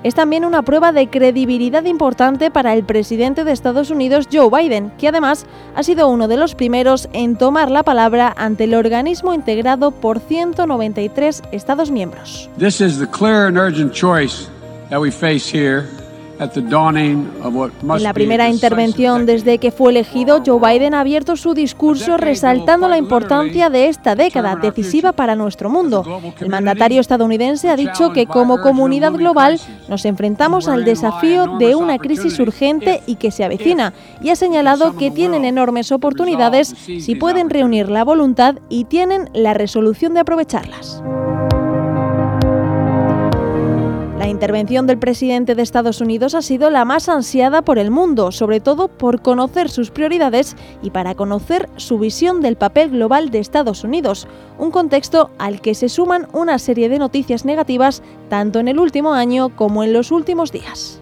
[0.03, 4.91] es también una prueba de credibilidad importante para el presidente de Estados Unidos, Joe Biden,
[4.97, 9.35] que además ha sido uno de los primeros en tomar la palabra ante el organismo
[9.35, 12.49] integrado por 193 Estados miembros.
[12.57, 14.49] This is the clear and urgent choice
[14.89, 15.85] that we face here
[16.39, 22.87] en la primera intervención desde que fue elegido, Joe Biden ha abierto su discurso resaltando
[22.87, 26.21] la importancia de esta década decisiva para nuestro mundo.
[26.39, 31.97] El mandatario estadounidense ha dicho que como comunidad global nos enfrentamos al desafío de una
[31.97, 37.49] crisis urgente y que se avecina, y ha señalado que tienen enormes oportunidades si pueden
[37.49, 41.01] reunir la voluntad y tienen la resolución de aprovecharlas.
[44.37, 48.59] Intervención del presidente de Estados Unidos ha sido la más ansiada por el mundo, sobre
[48.59, 53.83] todo por conocer sus prioridades y para conocer su visión del papel global de Estados
[53.83, 54.27] Unidos,
[54.59, 59.13] un contexto al que se suman una serie de noticias negativas tanto en el último
[59.13, 61.01] año como en los últimos días.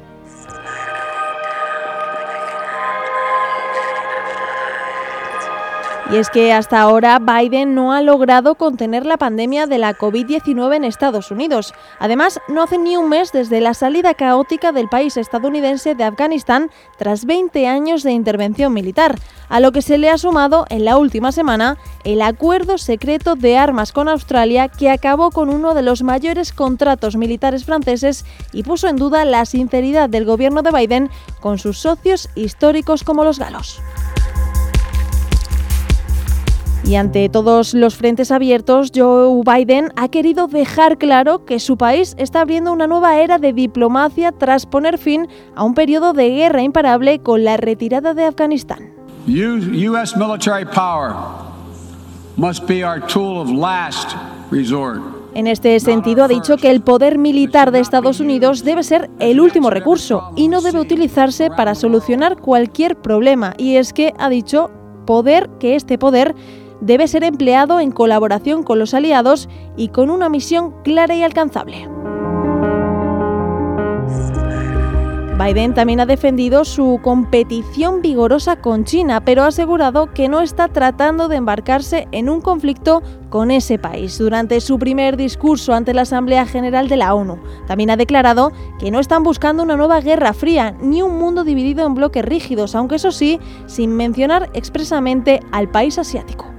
[6.12, 10.76] Y es que hasta ahora Biden no ha logrado contener la pandemia de la COVID-19
[10.76, 11.74] en Estados Unidos.
[11.98, 16.70] Además, no hace ni un mes desde la salida caótica del país estadounidense de Afganistán
[17.00, 19.16] tras 20 años de intervención militar,
[19.50, 23.58] a lo que se le ha sumado en la última semana el acuerdo secreto de
[23.58, 28.88] armas con Australia que acabó con uno de los mayores contratos militares franceses y puso
[28.88, 33.82] en duda la sinceridad del gobierno de Biden con sus socios históricos como los galos.
[36.88, 42.14] Y ante todos los frentes abiertos, Joe Biden ha querido dejar claro que su país
[42.20, 46.62] está abriendo una nueva era de diplomacia tras poner fin a un periodo de guerra
[46.62, 48.94] imparable con la retirada de Afganistán.
[49.28, 51.16] US military power
[52.38, 54.16] must be our tool of last
[54.52, 55.02] resort.
[55.34, 59.42] En este sentido, ha dicho que el poder militar de Estados Unidos debe ser el
[59.42, 63.56] último recurso y no debe utilizarse para solucionar cualquier problema.
[63.58, 64.70] Y es que ha dicho
[65.06, 66.36] poder que este poder
[66.82, 71.88] debe ser empleado en colaboración con los aliados y con una misión clara y alcanzable.
[75.38, 80.70] Biden también ha defendido su competición vigorosa con China, pero ha asegurado que no está
[80.70, 84.18] tratando de embarcarse en un conflicto con ese país.
[84.18, 88.92] Durante su primer discurso ante la Asamblea General de la ONU, también ha declarado que
[88.92, 92.96] no están buscando una nueva guerra fría ni un mundo dividido en bloques rígidos, aunque
[92.96, 96.55] eso sí, sin mencionar expresamente al país asiático.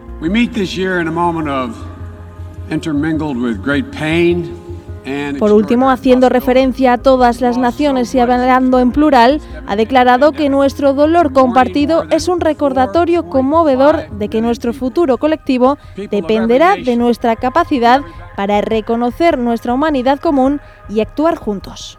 [5.39, 10.49] Por último, haciendo referencia a todas las naciones y hablando en plural, ha declarado que
[10.49, 15.79] nuestro dolor compartido es un recordatorio conmovedor de que nuestro futuro colectivo
[16.11, 18.01] dependerá de nuestra capacidad
[18.37, 21.99] para reconocer nuestra humanidad común y actuar juntos.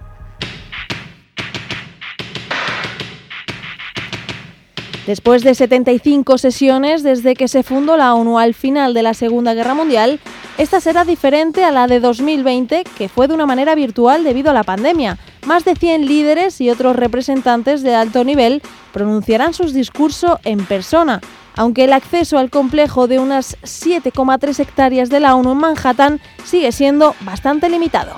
[5.08, 9.54] Después de 75 sesiones desde que se fundó la ONU al final de la Segunda
[9.54, 10.20] Guerra Mundial,
[10.58, 14.54] esta será diferente a la de 2020, que fue de una manera virtual debido a
[14.54, 15.18] la pandemia.
[15.46, 21.22] Más de 100 líderes y otros representantes de alto nivel pronunciarán sus discursos en persona,
[21.56, 26.74] aunque el acceso al complejo de unas 7,3 hectáreas de la ONU en Manhattan sigue
[26.74, 28.14] siendo bastante limitado.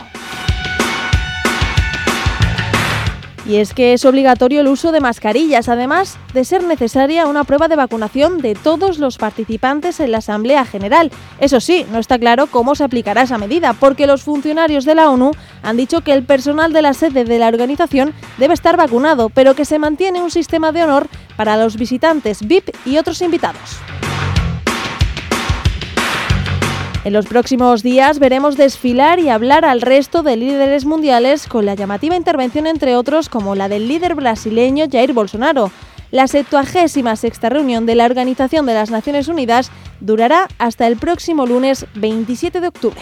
[3.49, 7.67] Y es que es obligatorio el uso de mascarillas, además de ser necesaria una prueba
[7.67, 11.09] de vacunación de todos los participantes en la Asamblea General.
[11.39, 15.09] Eso sí, no está claro cómo se aplicará esa medida, porque los funcionarios de la
[15.09, 15.31] ONU
[15.63, 19.55] han dicho que el personal de la sede de la organización debe estar vacunado, pero
[19.55, 23.79] que se mantiene un sistema de honor para los visitantes VIP y otros invitados.
[27.09, 31.73] En los próximos días veremos desfilar y hablar al resto de líderes mundiales con la
[31.73, 35.71] llamativa intervención entre otros como la del líder brasileño Jair Bolsonaro.
[36.11, 41.87] La 76 reunión de la Organización de las Naciones Unidas durará hasta el próximo lunes
[41.95, 43.01] 27 de octubre.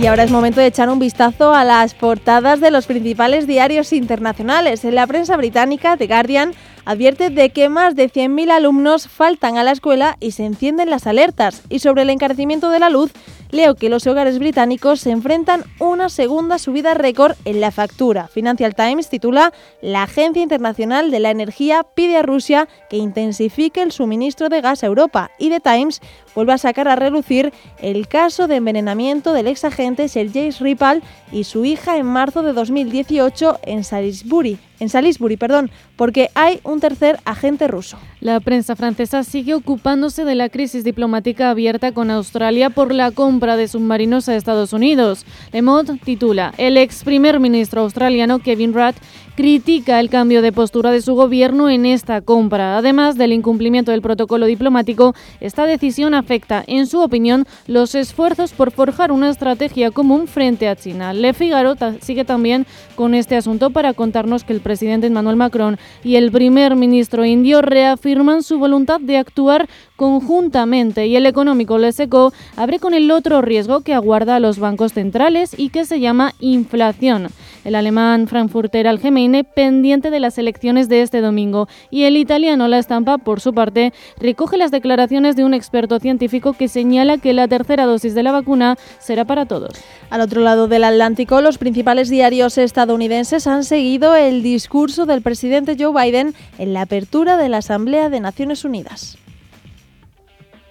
[0.00, 3.92] Y ahora es momento de echar un vistazo a las portadas de los principales diarios
[3.92, 4.84] internacionales.
[4.84, 6.52] En la prensa británica, The Guardian
[6.88, 11.06] advierte de que más de 100.000 alumnos faltan a la escuela y se encienden las
[11.06, 11.62] alertas.
[11.68, 13.12] Y sobre el encarecimiento de la luz,
[13.50, 18.28] leo que los hogares británicos se enfrentan una segunda subida récord en la factura.
[18.28, 23.92] Financial Times titula La Agencia Internacional de la Energía pide a Rusia que intensifique el
[23.92, 26.00] suministro de gas a Europa y The Times
[26.34, 31.44] vuelve a sacar a relucir el caso de envenenamiento del ex agente Sergei Skripal y
[31.44, 37.18] su hija en marzo de 2018 en Salisbury, en Salisbury, perdón, porque hay un tercer
[37.24, 37.98] agente ruso.
[38.20, 43.56] La prensa francesa sigue ocupándose de la crisis diplomática abierta con Australia por la compra
[43.56, 45.24] de submarinos a Estados Unidos.
[45.52, 48.94] Le Monde titula: El ex primer ministro australiano Kevin Rudd
[49.38, 52.76] critica el cambio de postura de su gobierno en esta compra.
[52.76, 58.72] Además del incumplimiento del protocolo diplomático, esta decisión afecta, en su opinión, los esfuerzos por
[58.72, 61.12] forjar una estrategia común frente a China.
[61.12, 62.66] Le Figaro sigue también
[62.96, 67.62] con este asunto para contarnos que el presidente Emmanuel Macron y el primer ministro indio
[67.62, 69.66] reafirman su voluntad de actuar
[69.98, 74.92] conjuntamente y el económico Leseco abre con el otro riesgo que aguarda a los bancos
[74.92, 77.26] centrales y que se llama inflación.
[77.64, 82.78] El alemán Frankfurter Allgemeine pendiente de las elecciones de este domingo y el italiano La
[82.78, 87.48] Estampa, por su parte, recoge las declaraciones de un experto científico que señala que la
[87.48, 89.72] tercera dosis de la vacuna será para todos.
[90.10, 95.76] Al otro lado del Atlántico, los principales diarios estadounidenses han seguido el discurso del presidente
[95.76, 99.18] Joe Biden en la apertura de la Asamblea de Naciones Unidas.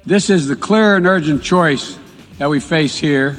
[0.07, 1.99] This is the clear and urgent choice
[2.37, 3.35] that we face here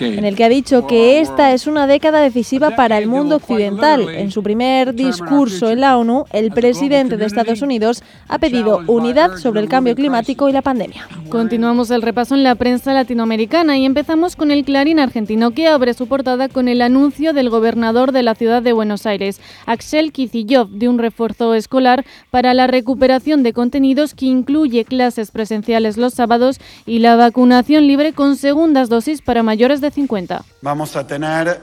[0.00, 4.08] en el que ha dicho que esta es una década decisiva para el mundo occidental.
[4.08, 9.36] En su primer discurso en la ONU, el presidente de Estados Unidos ha pedido unidad
[9.36, 11.08] sobre el cambio climático y la pandemia.
[11.28, 15.94] Continuamos el repaso en la prensa latinoamericana y empezamos con el Clarín argentino que abre
[15.94, 20.70] su portada con el anuncio del gobernador de la ciudad de Buenos Aires, Axel Kicillof,
[20.70, 26.58] de un refuerzo escolar para la recuperación de contenidos que incluye clases presenciales los sábados
[26.84, 30.42] y y la vacunación libre con segundas dosis para mayores de 50.
[30.62, 31.60] Vamos a tener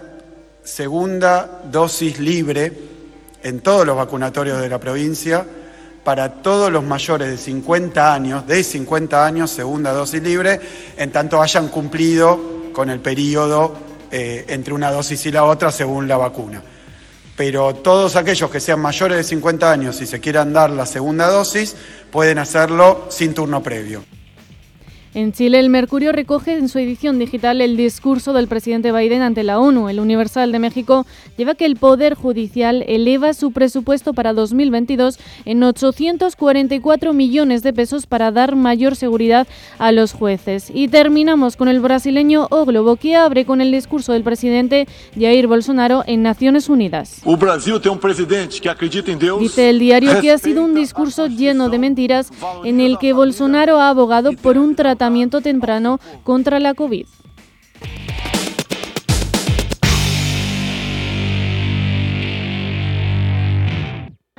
[0.63, 2.71] segunda dosis libre
[3.41, 5.43] en todos los vacunatorios de la provincia
[6.03, 10.59] para todos los mayores de 50 años, de 50 años, segunda dosis libre,
[10.97, 13.75] en tanto hayan cumplido con el periodo
[14.11, 16.61] eh, entre una dosis y la otra según la vacuna.
[17.35, 21.27] Pero todos aquellos que sean mayores de 50 años y se quieran dar la segunda
[21.27, 21.75] dosis,
[22.11, 24.03] pueden hacerlo sin turno previo.
[25.15, 29.43] En Chile, el Mercurio recoge en su edición digital el discurso del presidente Biden ante
[29.43, 29.87] la ONU.
[29.87, 31.05] El Universal de México
[31.37, 38.07] lleva que el Poder Judicial eleva su presupuesto para 2022 en 844 millones de pesos
[38.07, 39.45] para dar mayor seguridad
[39.77, 40.71] a los jueces.
[40.73, 45.45] Y terminamos con el brasileño O Globo, que abre con el discurso del presidente Jair
[45.45, 47.21] Bolsonaro en Naciones Unidas.
[49.37, 52.31] Dice el diario que ha sido un discurso lleno de mentiras
[52.63, 55.02] en el que Bolsonaro ha abogado por un tratado
[55.41, 57.05] temprano contra la COVID.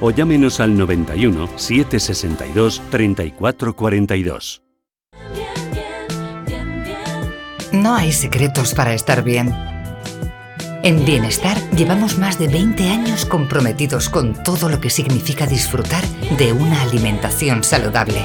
[0.00, 4.62] o llámenos al 91 762 3442.
[7.72, 9.54] No hay secretos para estar bien.
[10.82, 16.02] En Bienestar llevamos más de 20 años comprometidos con todo lo que significa disfrutar
[16.38, 18.24] de una alimentación saludable.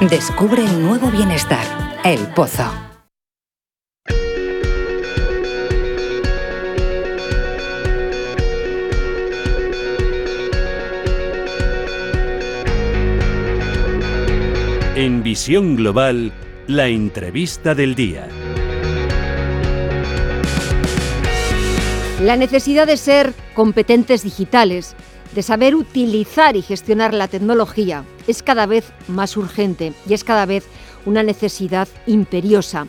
[0.00, 2.91] Descubre el nuevo Bienestar, El Pozo.
[15.02, 16.32] En Visión Global,
[16.68, 18.28] la entrevista del día.
[22.20, 24.94] La necesidad de ser competentes digitales,
[25.34, 30.46] de saber utilizar y gestionar la tecnología, es cada vez más urgente y es cada
[30.46, 30.68] vez
[31.04, 32.86] una necesidad imperiosa.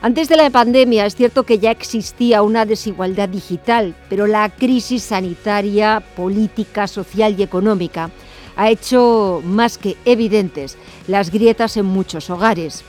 [0.00, 5.04] Antes de la pandemia es cierto que ya existía una desigualdad digital, pero la crisis
[5.04, 8.10] sanitaria, política, social y económica
[8.56, 10.78] ha hecho más que evidentes
[11.08, 12.84] las grietas en muchos hogares.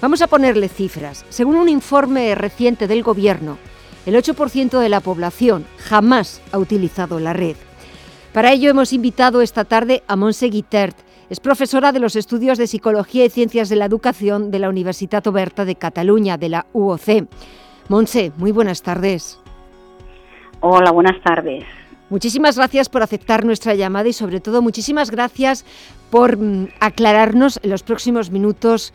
[0.00, 1.24] Vamos a ponerle cifras.
[1.28, 3.58] Según un informe reciente del Gobierno,
[4.06, 7.56] el 8% de la población jamás ha utilizado la red.
[8.32, 10.96] Para ello hemos invitado esta tarde a Monse Guitert.
[11.30, 15.26] Es profesora de los estudios de Psicología y Ciencias de la Educación de la Universitat
[15.26, 17.28] Oberta de Cataluña, de la UOC.
[17.88, 19.40] Monse, muy buenas tardes.
[20.60, 21.64] Hola, buenas tardes.
[22.14, 25.64] Muchísimas gracias por aceptar nuestra llamada y sobre todo muchísimas gracias
[26.10, 28.92] por mm, aclararnos en los próximos minutos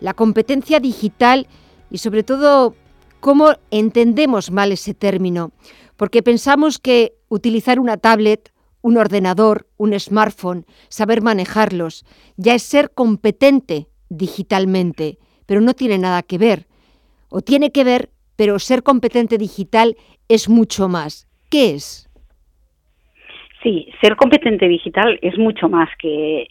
[0.00, 1.46] la competencia digital
[1.90, 2.74] y sobre todo
[3.20, 5.50] cómo entendemos mal ese término,
[5.96, 8.52] porque pensamos que utilizar una tablet,
[8.82, 12.04] un ordenador, un smartphone, saber manejarlos,
[12.36, 16.68] ya es ser competente digitalmente, pero no tiene nada que ver.
[17.30, 19.96] O tiene que ver, pero ser competente digital
[20.28, 21.28] es mucho más.
[21.48, 22.07] ¿Qué es?
[23.62, 26.46] Sí, ser competente digital es mucho más que,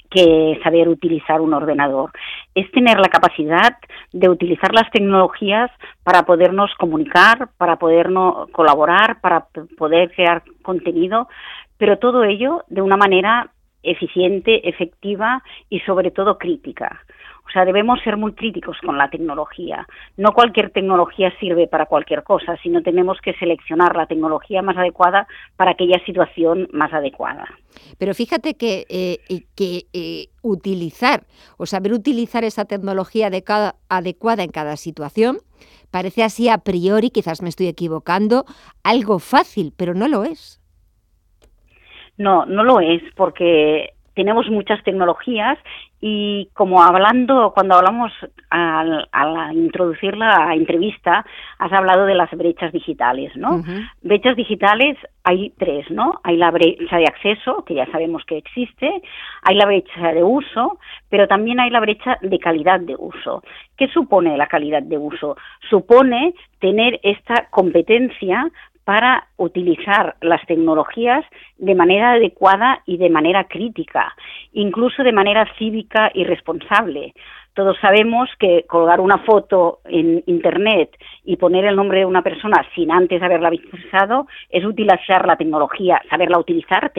[0.62, 2.12] saber utilizar un ordenador.
[2.54, 3.78] Es tener la capacidad
[4.12, 5.72] de utilizar las tecnologías
[6.04, 9.46] para podernos comunicar, para podernos colaborar, para
[9.78, 11.30] poder crear contenido,
[11.78, 13.52] pero todo ello de una manera
[13.84, 17.04] eficiente, efectiva y sobre todo crítica.
[17.48, 19.88] O sea, debemos ser muy críticos con la tecnología.
[20.18, 25.28] No cualquier tecnología sirve para cualquier cosa, sino tenemos que seleccionar la tecnología más adecuada
[25.56, 27.46] para aquella situación más adecuada.
[27.98, 29.20] Pero fíjate que, eh,
[29.56, 31.24] que eh, utilizar
[31.58, 35.38] o saber utilizar esa tecnología adecuada en cada situación
[35.90, 38.44] parece así a priori, quizás me estoy equivocando,
[38.84, 40.62] algo fácil, pero no lo es.
[42.18, 45.60] No, no lo es, porque tenemos muchas tecnologías
[46.00, 48.12] y como hablando, cuando hablamos
[48.52, 49.08] al,
[49.54, 51.26] introducir la entrevista,
[51.58, 53.64] has hablado de las brechas digitales, ¿no?
[54.04, 56.20] Brechas digitales hay tres, ¿no?
[56.24, 59.02] Hay la brecha de acceso, que ya sabemos que existe,
[59.42, 60.78] hay la brecha de uso,
[61.10, 63.44] pero también hay la brecha de calidad de uso.
[63.76, 65.36] ¿Qué supone la calidad de uso?
[65.68, 68.52] Supone tener esta competencia
[68.88, 71.26] para utilizar las tecnologías
[71.58, 74.16] de manera adecuada y de manera crítica,
[74.54, 77.14] incluso de manera cívica y responsable.
[77.54, 80.92] Todos sabemos que colgar una foto en Internet
[81.26, 86.02] y poner el nombre de una persona sin antes haberla visado es utilizar la tecnología,
[86.10, 86.94] saberla utilizar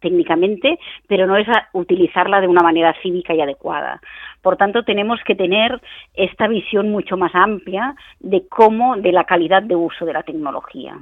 [0.00, 4.00] técnicamente, pero no es utilizarla de una manera cívica y adecuada.
[4.40, 5.78] Por tanto, tenemos que tener
[6.14, 10.96] esta visión mucho más amplia de cómo, de la calidad de uso de la tecnología.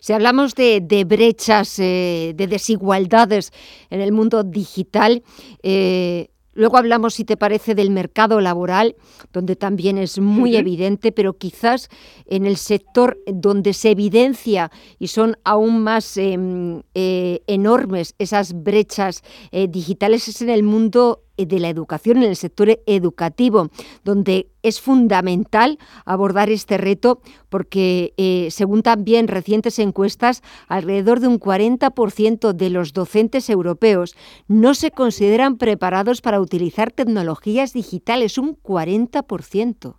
[0.00, 3.52] Si hablamos de, brechas, eh, de desigualdades
[3.90, 5.22] en el mundo digital,
[5.62, 6.28] eh,
[6.58, 8.96] Luego hablamos, si te parece, del mercado laboral,
[9.30, 11.90] donde también es muy evidente, pero quizás
[12.24, 19.22] en el sector donde se evidencia y son aún más em, eh, enormes esas brechas
[19.52, 23.68] digitales es en el mundo de la educación, en el sector educativo,
[24.04, 31.38] donde es fundamental abordar este reto porque, eh, según también recientes encuestas, alrededor de un
[31.38, 34.16] 40% de los docentes europeos
[34.48, 39.96] no se consideran preparados para utilizar tecnologías digitales, un 40%.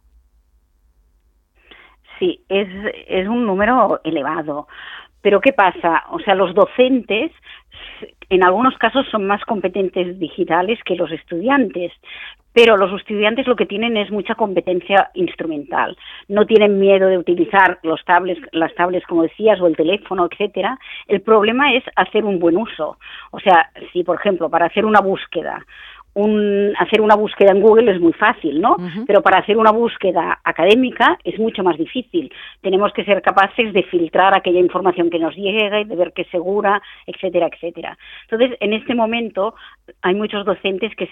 [2.19, 2.67] Sí, es,
[3.07, 4.67] es un número elevado.
[5.21, 6.03] Pero ¿qué pasa?
[6.11, 7.31] O sea, los docentes
[8.29, 11.91] en algunos casos son más competentes digitales que los estudiantes,
[12.57, 15.95] pero los estudiantes lo que tienen es mucha competencia instrumental.
[16.27, 20.79] No tienen miedo de utilizar los tablets, las tablets, como decías, o el teléfono, etcétera.
[21.07, 22.97] El problema es hacer un buen uso.
[23.31, 25.63] O sea, si, por ejemplo, para hacer una búsqueda
[26.79, 28.75] hacer una búsqueda en Google es muy fácil, ¿no?
[29.05, 32.31] Pero para hacer una búsqueda académica es mucho más difícil.
[32.61, 36.23] Tenemos que ser capaces de filtrar aquella información que nos llega y de ver que
[36.23, 37.97] es segura, etcétera, etcétera.
[38.29, 39.55] Entonces, en este momento
[40.01, 41.07] hay muchos docentes que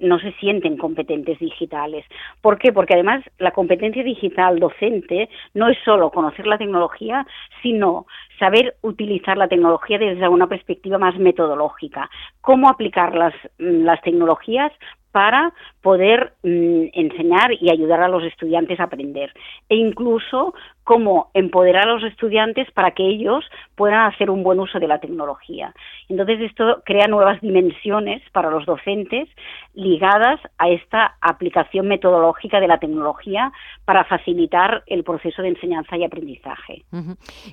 [0.00, 2.04] no se sienten competentes digitales.
[2.40, 2.72] ¿Por qué?
[2.72, 7.26] Porque además la competencia digital docente no es solo conocer la tecnología,
[7.62, 8.06] sino
[8.38, 12.10] saber utilizar la tecnología desde una perspectiva más metodológica.
[12.40, 14.72] Cómo aplicar las, las tecnologías
[15.12, 15.52] para
[15.82, 19.32] poder mm, enseñar y ayudar a los estudiantes a aprender.
[19.68, 20.54] E incluso
[20.84, 23.44] cómo empoderar a los estudiantes para que ellos
[23.74, 25.74] puedan hacer un buen uso de la tecnología.
[26.08, 29.28] Entonces, esto crea nuevas dimensiones para los docentes
[29.74, 33.52] ligadas a esta aplicación metodológica de la tecnología
[33.84, 36.84] para facilitar el proceso de enseñanza y aprendizaje.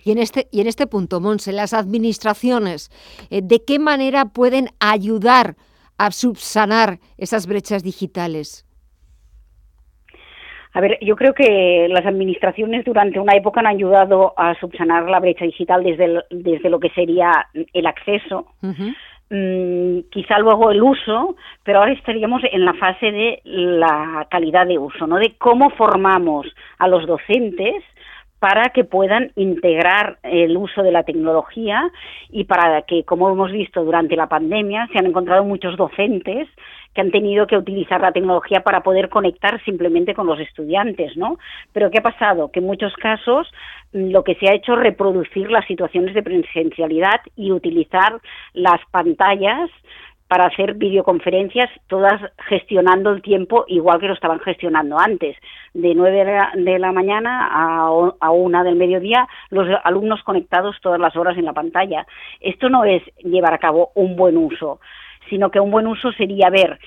[0.06, 2.89] Y en este, y en este punto, Monse, las administraciones,
[3.30, 5.56] eh, ¿de qué manera pueden ayudar
[5.98, 8.66] a subsanar esas brechas digitales?
[10.76, 15.22] A ver, yo creo que las administraciones durante una época han ayudado a subsanar la
[15.22, 18.48] brecha digital desde, desde lo que sería el acceso,
[19.30, 24.78] mm, quizá luego el uso, pero ahora estaríamos en la fase de la calidad de
[24.78, 25.16] uso, ¿no?
[25.16, 26.46] De cómo formamos
[26.78, 27.82] a los docentes
[28.46, 31.89] para que puedan integrar el uso de la tecnología
[32.30, 36.48] y para que, como hemos visto durante la pandemia, se han encontrado muchos docentes
[36.93, 41.39] que han tenido que utilizar la tecnología para poder conectar simplemente con los estudiantes, ¿no?
[41.74, 42.52] Pero ¿qué ha pasado?
[42.52, 43.52] Que en muchos casos
[43.93, 48.22] mm, lo que se ha hecho es reproducir las situaciones de presencialidad y utilizar
[48.54, 49.72] las pantallas
[50.28, 55.38] para hacer videoconferencias, todas gestionando el tiempo igual que lo estaban gestionando antes.
[55.74, 61.16] De 9 de la, mañana a, a una del mediodía, los alumnos conectados todas las
[61.16, 62.08] horas en la pantalla.
[62.40, 64.80] Esto no es llevar a cabo un buen uso,
[65.30, 66.80] sino que un buen uso sería ver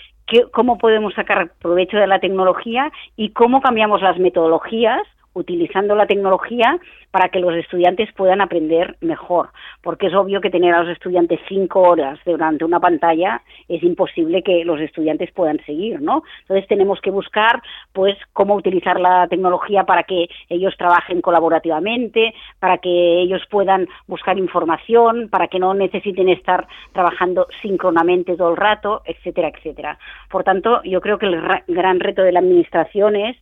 [0.53, 6.79] cómo podemos sacar provecho de la tecnología y cómo cambiamos las metodologías utilizando la tecnología
[7.11, 9.51] para que los estudiantes puedan aprender mejor,
[9.83, 14.43] porque es obvio que tener a los estudiantes cinco horas durante una pantalla es imposible
[14.43, 16.23] que los estudiantes puedan seguir, ¿no?
[16.41, 22.79] Entonces tenemos que buscar, pues, cómo utilizar la tecnología para que ellos trabajen colaborativamente, para
[22.79, 29.03] que ellos puedan buscar información, para que no necesiten estar trabajando síncronamente todo el rato,
[29.05, 29.99] etcétera, etcétera.
[30.31, 33.37] Por tanto, yo creo que el gran reto de la administración es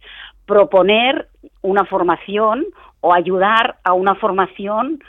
[0.47, 1.29] proponer
[1.63, 2.67] una formación
[3.01, 5.01] o ayudar a una formación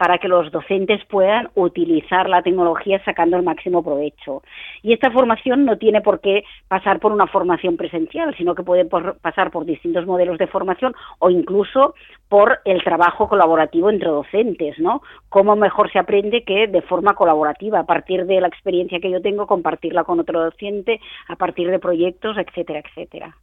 [0.00, 4.42] para que los docentes puedan utilizar la tecnología sacando el máximo provecho.
[4.82, 8.86] Y esta formación no tiene por qué pasar por una formación presencial, sino que puede
[8.86, 11.94] pasar por distintos modelos de formación o incluso
[12.30, 15.02] por el trabajo colaborativo entre docentes, ¿no?
[15.28, 19.20] Cómo mejor se aprende que de forma colaborativa, a partir de la experiencia que yo
[19.20, 23.36] tengo, compartirla con otro docente, a partir de proyectos, etcétera, etcétera.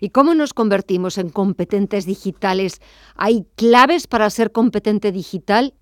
[0.00, 2.80] ¿Y cómo nos convertimos en competentes digitales?
[3.16, 5.74] ¿Hay claves para ser competente digital?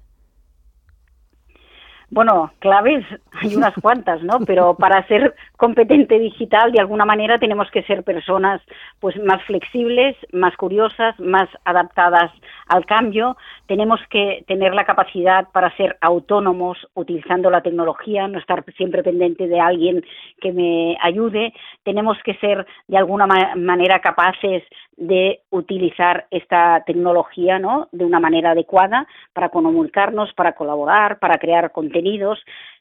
[2.13, 3.07] Bueno, claves
[3.41, 4.41] hay unas cuantas, ¿no?
[4.45, 8.61] Pero para ser competente digital, de alguna manera tenemos que ser personas
[8.99, 12.33] pues más flexibles, más curiosas, más adaptadas
[12.67, 13.37] al cambio.
[13.67, 19.47] Tenemos que tener la capacidad para ser autónomos utilizando la tecnología, no estar siempre pendiente
[19.47, 20.05] de alguien
[20.41, 21.53] que me ayude.
[21.85, 24.65] Tenemos que ser de alguna manera capaces
[24.97, 27.89] de utilizar esta tecnología ¿no?
[27.93, 32.39] de una manera adecuada para comunicarnos, para colaborar, para crear contenidos.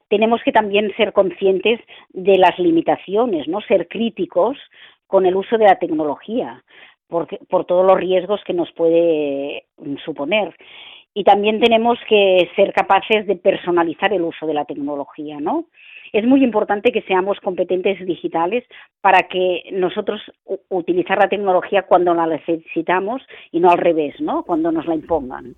[0.10, 1.80] Tenemos que también ser conscientes
[2.10, 3.62] de las limitaciones, ¿no?
[3.62, 4.58] ser críticos
[5.08, 6.64] con el uso de la tecnología,
[7.08, 9.66] por, por todos los riesgos que nos puede
[10.04, 10.56] suponer.
[11.14, 15.66] Y también tenemos que ser capaces de personalizar el uso de la tecnología, ¿no?
[16.14, 18.64] Es muy importante que seamos competentes digitales
[19.02, 20.22] para que nosotros
[20.70, 24.44] utilizar la tecnología cuando la necesitamos y no al revés, ¿no?
[24.44, 25.56] Cuando nos la impongan.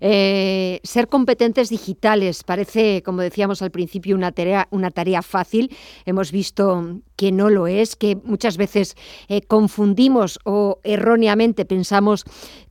[0.00, 5.74] Eh, ser competentes digitales parece, como decíamos al principio, una tarea, una tarea fácil.
[6.04, 8.96] Hemos visto que no lo es, que muchas veces
[9.28, 12.24] eh, confundimos o erróneamente pensamos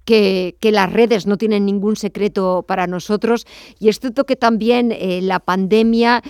[0.06, 3.46] que, las redes no tienen ningún secreto para nosotros.
[3.80, 6.24] Y es cierto que también eh, la pandemia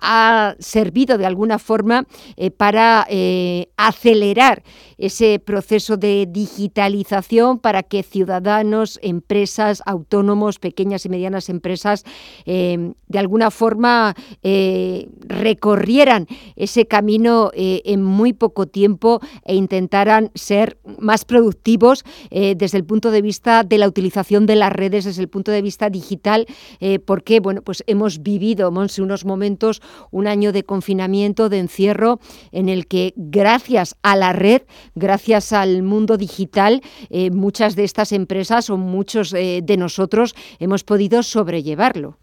[0.00, 4.62] ha servido de alguna forma eh, para eh, acelerar
[4.98, 12.04] ese proceso de digitalización para que ciudadanos, empresas, autónomos, pequeñas y medianas empresas,
[12.44, 14.14] eh, de alguna forma
[15.22, 16.26] recorrieran
[16.56, 23.22] ese camino en muy poco tiempo e intentaran ser más productivos desde el punto de
[23.22, 26.46] vista de la utilización de las redes, desde el punto de vista digital,
[27.04, 32.18] porque bueno, pues hemos vivido, Monse, unos momentos un año de confinamiento, de encierro,
[32.52, 34.62] en el que gracias a la red,
[34.94, 36.80] gracias al mundo digital,
[37.10, 42.16] eh, muchas de estas empresas o muchos eh, de nosotros hemos podido sobrellevarlo.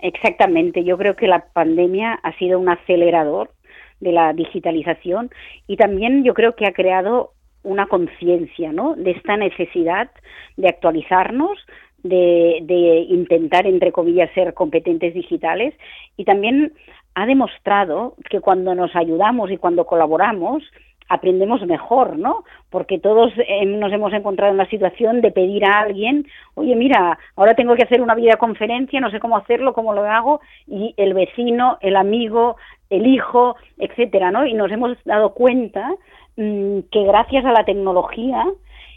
[0.00, 3.52] Exactamente, yo creo que la pandemia ha sido un acelerador
[4.00, 5.30] de la digitalización
[5.68, 7.30] y también yo creo que ha creado
[7.62, 8.94] una conciencia ¿no?
[8.96, 10.10] de esta necesidad
[10.56, 11.56] de actualizarnos,
[12.02, 15.74] de, de intentar, entre comillas, ser competentes digitales
[16.16, 16.72] y también
[17.14, 20.62] ha demostrado que cuando nos ayudamos y cuando colaboramos,
[21.08, 22.44] aprendemos mejor, ¿no?
[22.70, 23.32] Porque todos
[23.66, 27.82] nos hemos encontrado en la situación de pedir a alguien, oye, mira, ahora tengo que
[27.82, 32.56] hacer una videoconferencia, no sé cómo hacerlo, cómo lo hago, y el vecino, el amigo,
[32.88, 34.46] el hijo, etcétera, ¿no?
[34.46, 35.90] Y nos hemos dado cuenta
[36.36, 38.46] mm, que gracias a la tecnología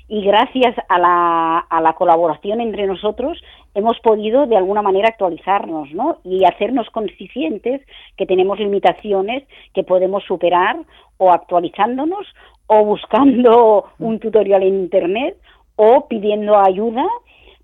[0.08, 3.42] y gracias a la, a la colaboración entre nosotros
[3.74, 6.20] hemos podido de alguna manera actualizarnos ¿no?
[6.24, 7.82] y hacernos conscientes
[8.18, 9.44] que tenemos limitaciones
[9.74, 10.78] que podemos superar
[11.18, 12.26] o actualizándonos
[12.68, 15.38] o buscando un tutorial en Internet
[15.76, 17.06] o pidiendo ayuda,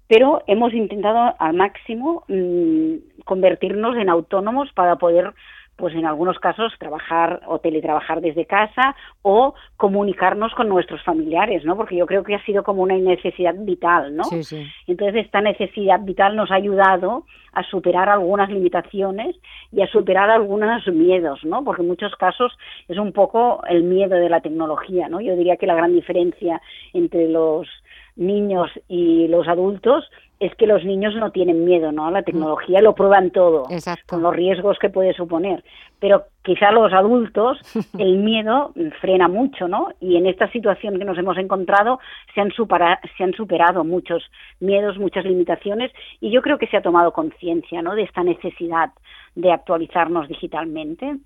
[0.07, 5.33] pero hemos intentado al máximo mm, convertirnos en autónomos para poder
[5.82, 11.75] pues en algunos casos trabajar o teletrabajar desde casa o comunicarnos con nuestros familiares, ¿no?
[11.75, 14.23] Porque yo creo que ha sido como una necesidad vital, ¿no?
[14.25, 14.65] Sí, sí.
[14.88, 19.36] Entonces esta necesidad vital nos ha ayudado a superar algunas limitaciones
[19.71, 21.63] y a superar algunos miedos, ¿no?
[21.63, 22.55] Porque en muchos casos
[22.88, 25.19] es un poco el miedo de la tecnología, ¿no?
[25.19, 26.61] Yo diría que la gran diferencia
[26.93, 27.67] entre los
[28.15, 30.09] niños y los adultos
[30.41, 32.07] es que los niños no tienen miedo, ¿no?
[32.07, 33.67] A la tecnología lo prueban todo,
[34.07, 35.63] con los riesgos que puede suponer.
[35.99, 37.59] Pero quizá los adultos
[37.99, 39.89] el miedo frena mucho, ¿no?
[39.99, 41.99] Y en esta situación que nos hemos encontrado
[42.33, 44.23] se han, se han superado muchos
[44.59, 47.93] miedos, muchas limitaciones y yo creo que se ha tomado conciencia, ¿no?
[47.93, 48.89] De esta necesidad
[49.35, 51.17] de actualizarnos digitalmente,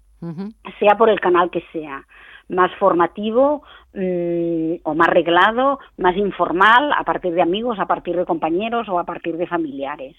[0.79, 2.03] sea por el canal que sea
[2.49, 8.25] más formativo mm, o más reglado, más informal, a partir de amigos, a partir de
[8.25, 10.15] compañeros o a partir de familiares.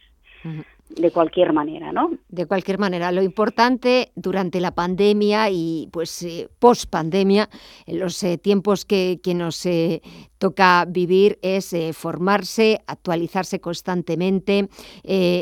[0.88, 2.12] De cualquier manera, ¿no?
[2.28, 7.48] De cualquier manera, lo importante durante la pandemia y pues eh, post pandemia,
[7.86, 10.00] en los eh, tiempos que, que nos eh,
[10.38, 14.68] toca vivir es formarse, actualizarse constantemente,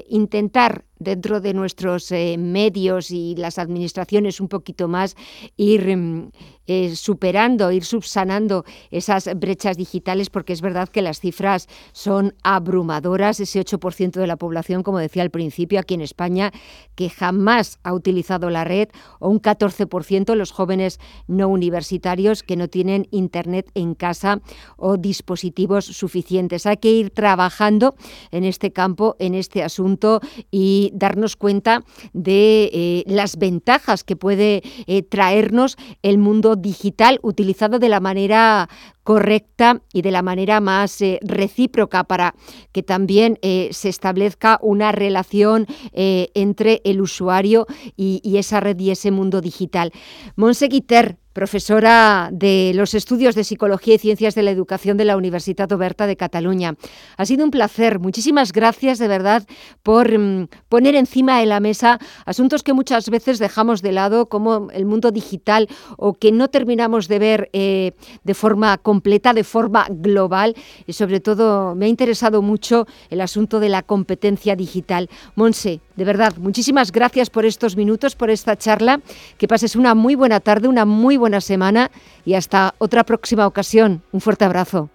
[0.09, 5.17] intentar dentro de nuestros medios y las administraciones un poquito más
[5.57, 6.31] ir mm,
[6.67, 13.41] eh, superando, ir subsanando esas brechas digitales, porque es verdad que las cifras son abrumadoras,
[13.41, 16.53] ese 8% de la población, como decía al principio, aquí en España,
[16.95, 18.89] que jamás ha utilizado la red,
[19.19, 24.41] o un 14% los jóvenes no universitarios que no tienen Internet en casa
[24.77, 26.67] o dispositivos suficientes.
[26.67, 27.95] Hay que ir trabajando
[28.31, 34.63] en este campo, en este asunto y darnos cuenta de eh, las ventajas que puede
[34.87, 38.69] eh, traernos el mundo digital utilizado de la manera
[39.05, 42.35] correcta y de la manera más eh, recíproca para
[42.73, 48.91] que también eh, se establezca una relación eh, entre el usuario y, esa red y
[48.91, 49.93] ese mundo digital.
[50.35, 55.17] Monse Guiter, profesora de los estudios de Psicología y Ciencias de la Educación de la
[55.17, 56.75] Universidad Oberta de Cataluña.
[57.17, 57.99] Ha sido un placer.
[57.99, 59.45] Muchísimas gracias de verdad
[59.83, 64.71] por mm, poner encima de la mesa asuntos que muchas veces dejamos de lado, como
[64.73, 68.94] el mundo digital o que no terminamos de ver de forma completa,
[69.35, 70.55] de forma global.
[70.87, 75.09] Y sobre todo me ha interesado mucho el asunto de la competencia digital.
[75.35, 79.01] Monse, de verdad, muchísimas gracias por estos minutos, por esta charla.
[79.39, 81.91] Que pases una muy buena tarde, una muy buena semana
[82.25, 84.03] y hasta otra próxima ocasión.
[84.13, 84.91] Un fuerte abrazo.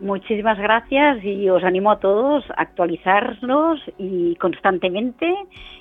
[0.00, 5.34] Muchísimas gracias y os animo a todos a actualizarnos y constantemente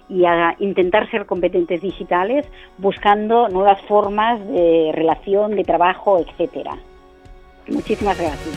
[0.07, 6.77] y a intentar ser competentes digitales buscando nuevas formas de relación, de trabajo, etcétera.
[7.67, 8.55] Muchísimas gracias.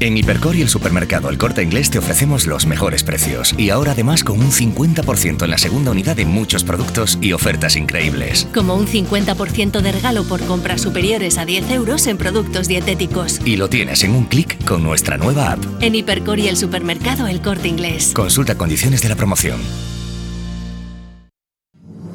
[0.00, 3.92] En Hipercor y el supermercado El Corte Inglés te ofrecemos los mejores precios y ahora
[3.92, 8.46] además con un 50% en la segunda unidad de muchos productos y ofertas increíbles.
[8.54, 13.40] Como un 50% de regalo por compras superiores a 10 euros en productos dietéticos.
[13.44, 15.64] Y lo tienes en un clic con nuestra nueva app.
[15.80, 18.12] En Hipercor y el supermercado El Corte Inglés.
[18.14, 19.58] Consulta condiciones de la promoción.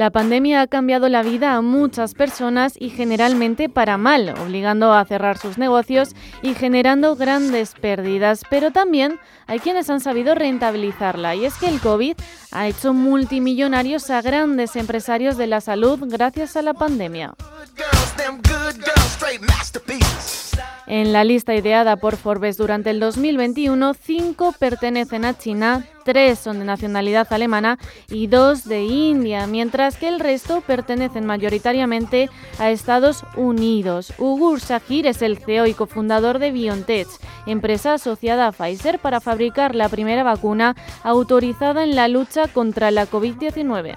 [0.00, 5.04] La pandemia ha cambiado la vida a muchas personas y generalmente para mal, obligando a
[5.04, 11.44] cerrar sus negocios y generando grandes pérdidas, pero también hay quienes han sabido rentabilizarla y
[11.44, 12.16] es que el COVID
[12.50, 17.34] ha hecho multimillonarios a grandes empresarios de la salud gracias a la pandemia.
[20.92, 26.58] En la lista ideada por Forbes durante el 2021, cinco pertenecen a China, tres son
[26.58, 27.78] de nacionalidad alemana
[28.08, 32.28] y dos de India, mientras que el resto pertenecen mayoritariamente
[32.58, 34.12] a Estados Unidos.
[34.18, 37.06] Ugur Shahir es el CEO y cofundador de BioNTech,
[37.46, 40.74] empresa asociada a Pfizer para fabricar la primera vacuna
[41.04, 43.96] autorizada en la lucha contra la COVID-19.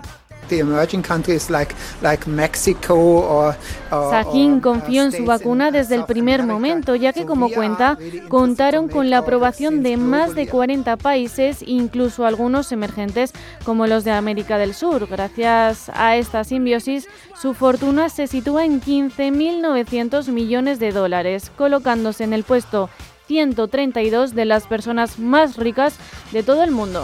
[3.89, 7.97] Sahin confió en su vacuna desde el primer momento, ya que como cuenta,
[8.29, 13.33] contaron con la aprobación de más de 40 países, incluso algunos emergentes
[13.65, 15.07] como los de América del Sur.
[15.07, 17.07] Gracias a esta simbiosis,
[17.39, 22.89] su fortuna se sitúa en 15.900 millones de dólares, colocándose en el puesto
[23.27, 25.95] 132 de las personas más ricas
[26.31, 27.03] de todo el mundo.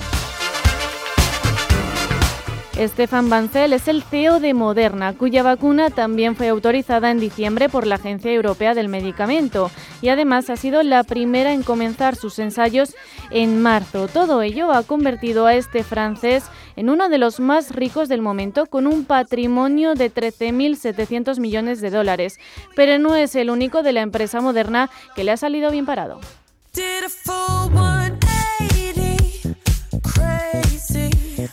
[2.87, 7.85] Stefan Bancel es el CEO de Moderna, cuya vacuna también fue autorizada en diciembre por
[7.85, 9.69] la Agencia Europea del Medicamento
[10.01, 12.95] y además ha sido la primera en comenzar sus ensayos
[13.31, 14.07] en marzo.
[14.07, 16.45] Todo ello ha convertido a este francés
[16.77, 21.89] en uno de los más ricos del momento con un patrimonio de 13.700 millones de
[21.89, 22.39] dólares.
[22.77, 26.21] Pero no es el único de la empresa moderna que le ha salido bien parado.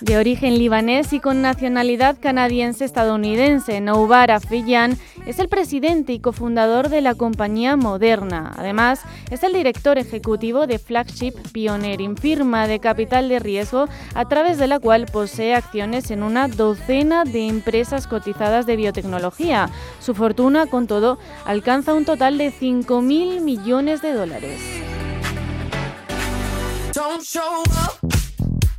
[0.01, 7.01] De origen libanés y con nacionalidad canadiense-estadounidense, Noubar Afeyan es el presidente y cofundador de
[7.01, 8.53] la compañía Moderna.
[8.57, 14.59] Además, es el director ejecutivo de Flagship Pioneering, firma de capital de riesgo a través
[14.59, 19.70] de la cual posee acciones en una docena de empresas cotizadas de biotecnología.
[20.01, 24.61] Su fortuna, con todo, alcanza un total de 5.000 millones de dólares.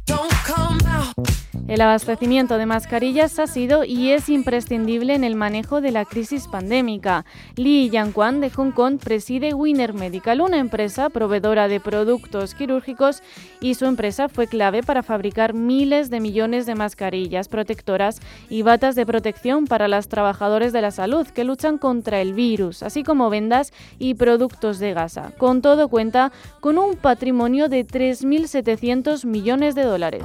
[0.08, 1.47] Don't come out.
[1.68, 6.48] El abastecimiento de mascarillas ha sido y es imprescindible en el manejo de la crisis
[6.48, 7.26] pandémica.
[7.58, 13.22] Li Yanquan de Hong Kong preside Winner Medical, una empresa proveedora de productos quirúrgicos
[13.60, 18.96] y su empresa fue clave para fabricar miles de millones de mascarillas protectoras y batas
[18.96, 23.30] de protección para los trabajadores de la salud que luchan contra el virus, así como
[23.30, 25.34] vendas y productos de gasa.
[25.38, 30.24] Con todo cuenta con un patrimonio de 3.700 millones de dólares.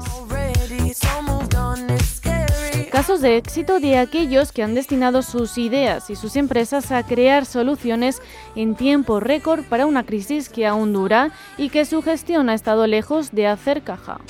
[2.91, 7.47] Casos de éxito de aquellos que han destinado sus ideas y sus empresas a crear
[7.47, 8.21] soluciones
[8.55, 12.87] en tiempo récord para una crisis que aún dura y que su gestión ha estado
[12.87, 14.21] lejos de hacer caja.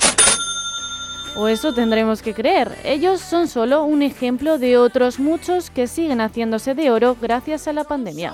[1.35, 2.71] O eso tendremos que creer.
[2.83, 7.73] Ellos son solo un ejemplo de otros muchos que siguen haciéndose de oro gracias a
[7.73, 8.33] la pandemia.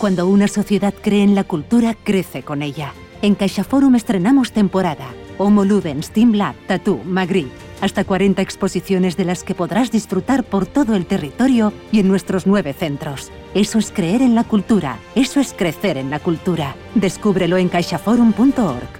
[0.00, 2.94] Cuando una sociedad cree en la cultura, crece con ella.
[3.20, 5.04] En CaixaForum estrenamos temporada.
[5.36, 7.52] Homo Ludens, Team Lab, Tattoo, Magritte.
[7.82, 12.46] Hasta 40 exposiciones de las que podrás disfrutar por todo el territorio y en nuestros
[12.46, 13.30] nueve centros.
[13.52, 14.96] Eso es creer en la cultura.
[15.14, 16.76] Eso es crecer en la cultura.
[16.94, 18.99] Descúbrelo en caixaforum.org.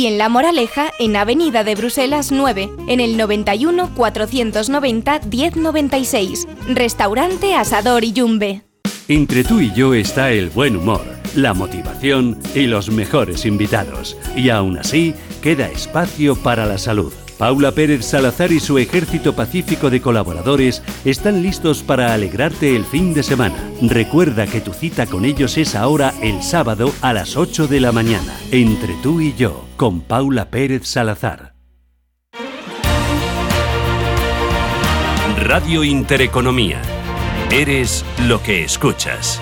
[0.01, 6.47] y en La Moraleja, en Avenida de Bruselas 9, en el 91 490 1096.
[6.69, 8.63] Restaurante Asador Iyumbe.
[9.07, 14.17] Entre tú y yo está el buen humor la motivación y los mejores invitados.
[14.35, 17.13] Y aún así, queda espacio para la salud.
[17.41, 23.15] Paula Pérez Salazar y su ejército pacífico de colaboradores están listos para alegrarte el fin
[23.15, 23.55] de semana.
[23.81, 27.91] Recuerda que tu cita con ellos es ahora el sábado a las 8 de la
[27.91, 31.55] mañana, entre tú y yo, con Paula Pérez Salazar.
[35.43, 36.79] Radio Intereconomía.
[37.49, 39.41] Eres lo que escuchas.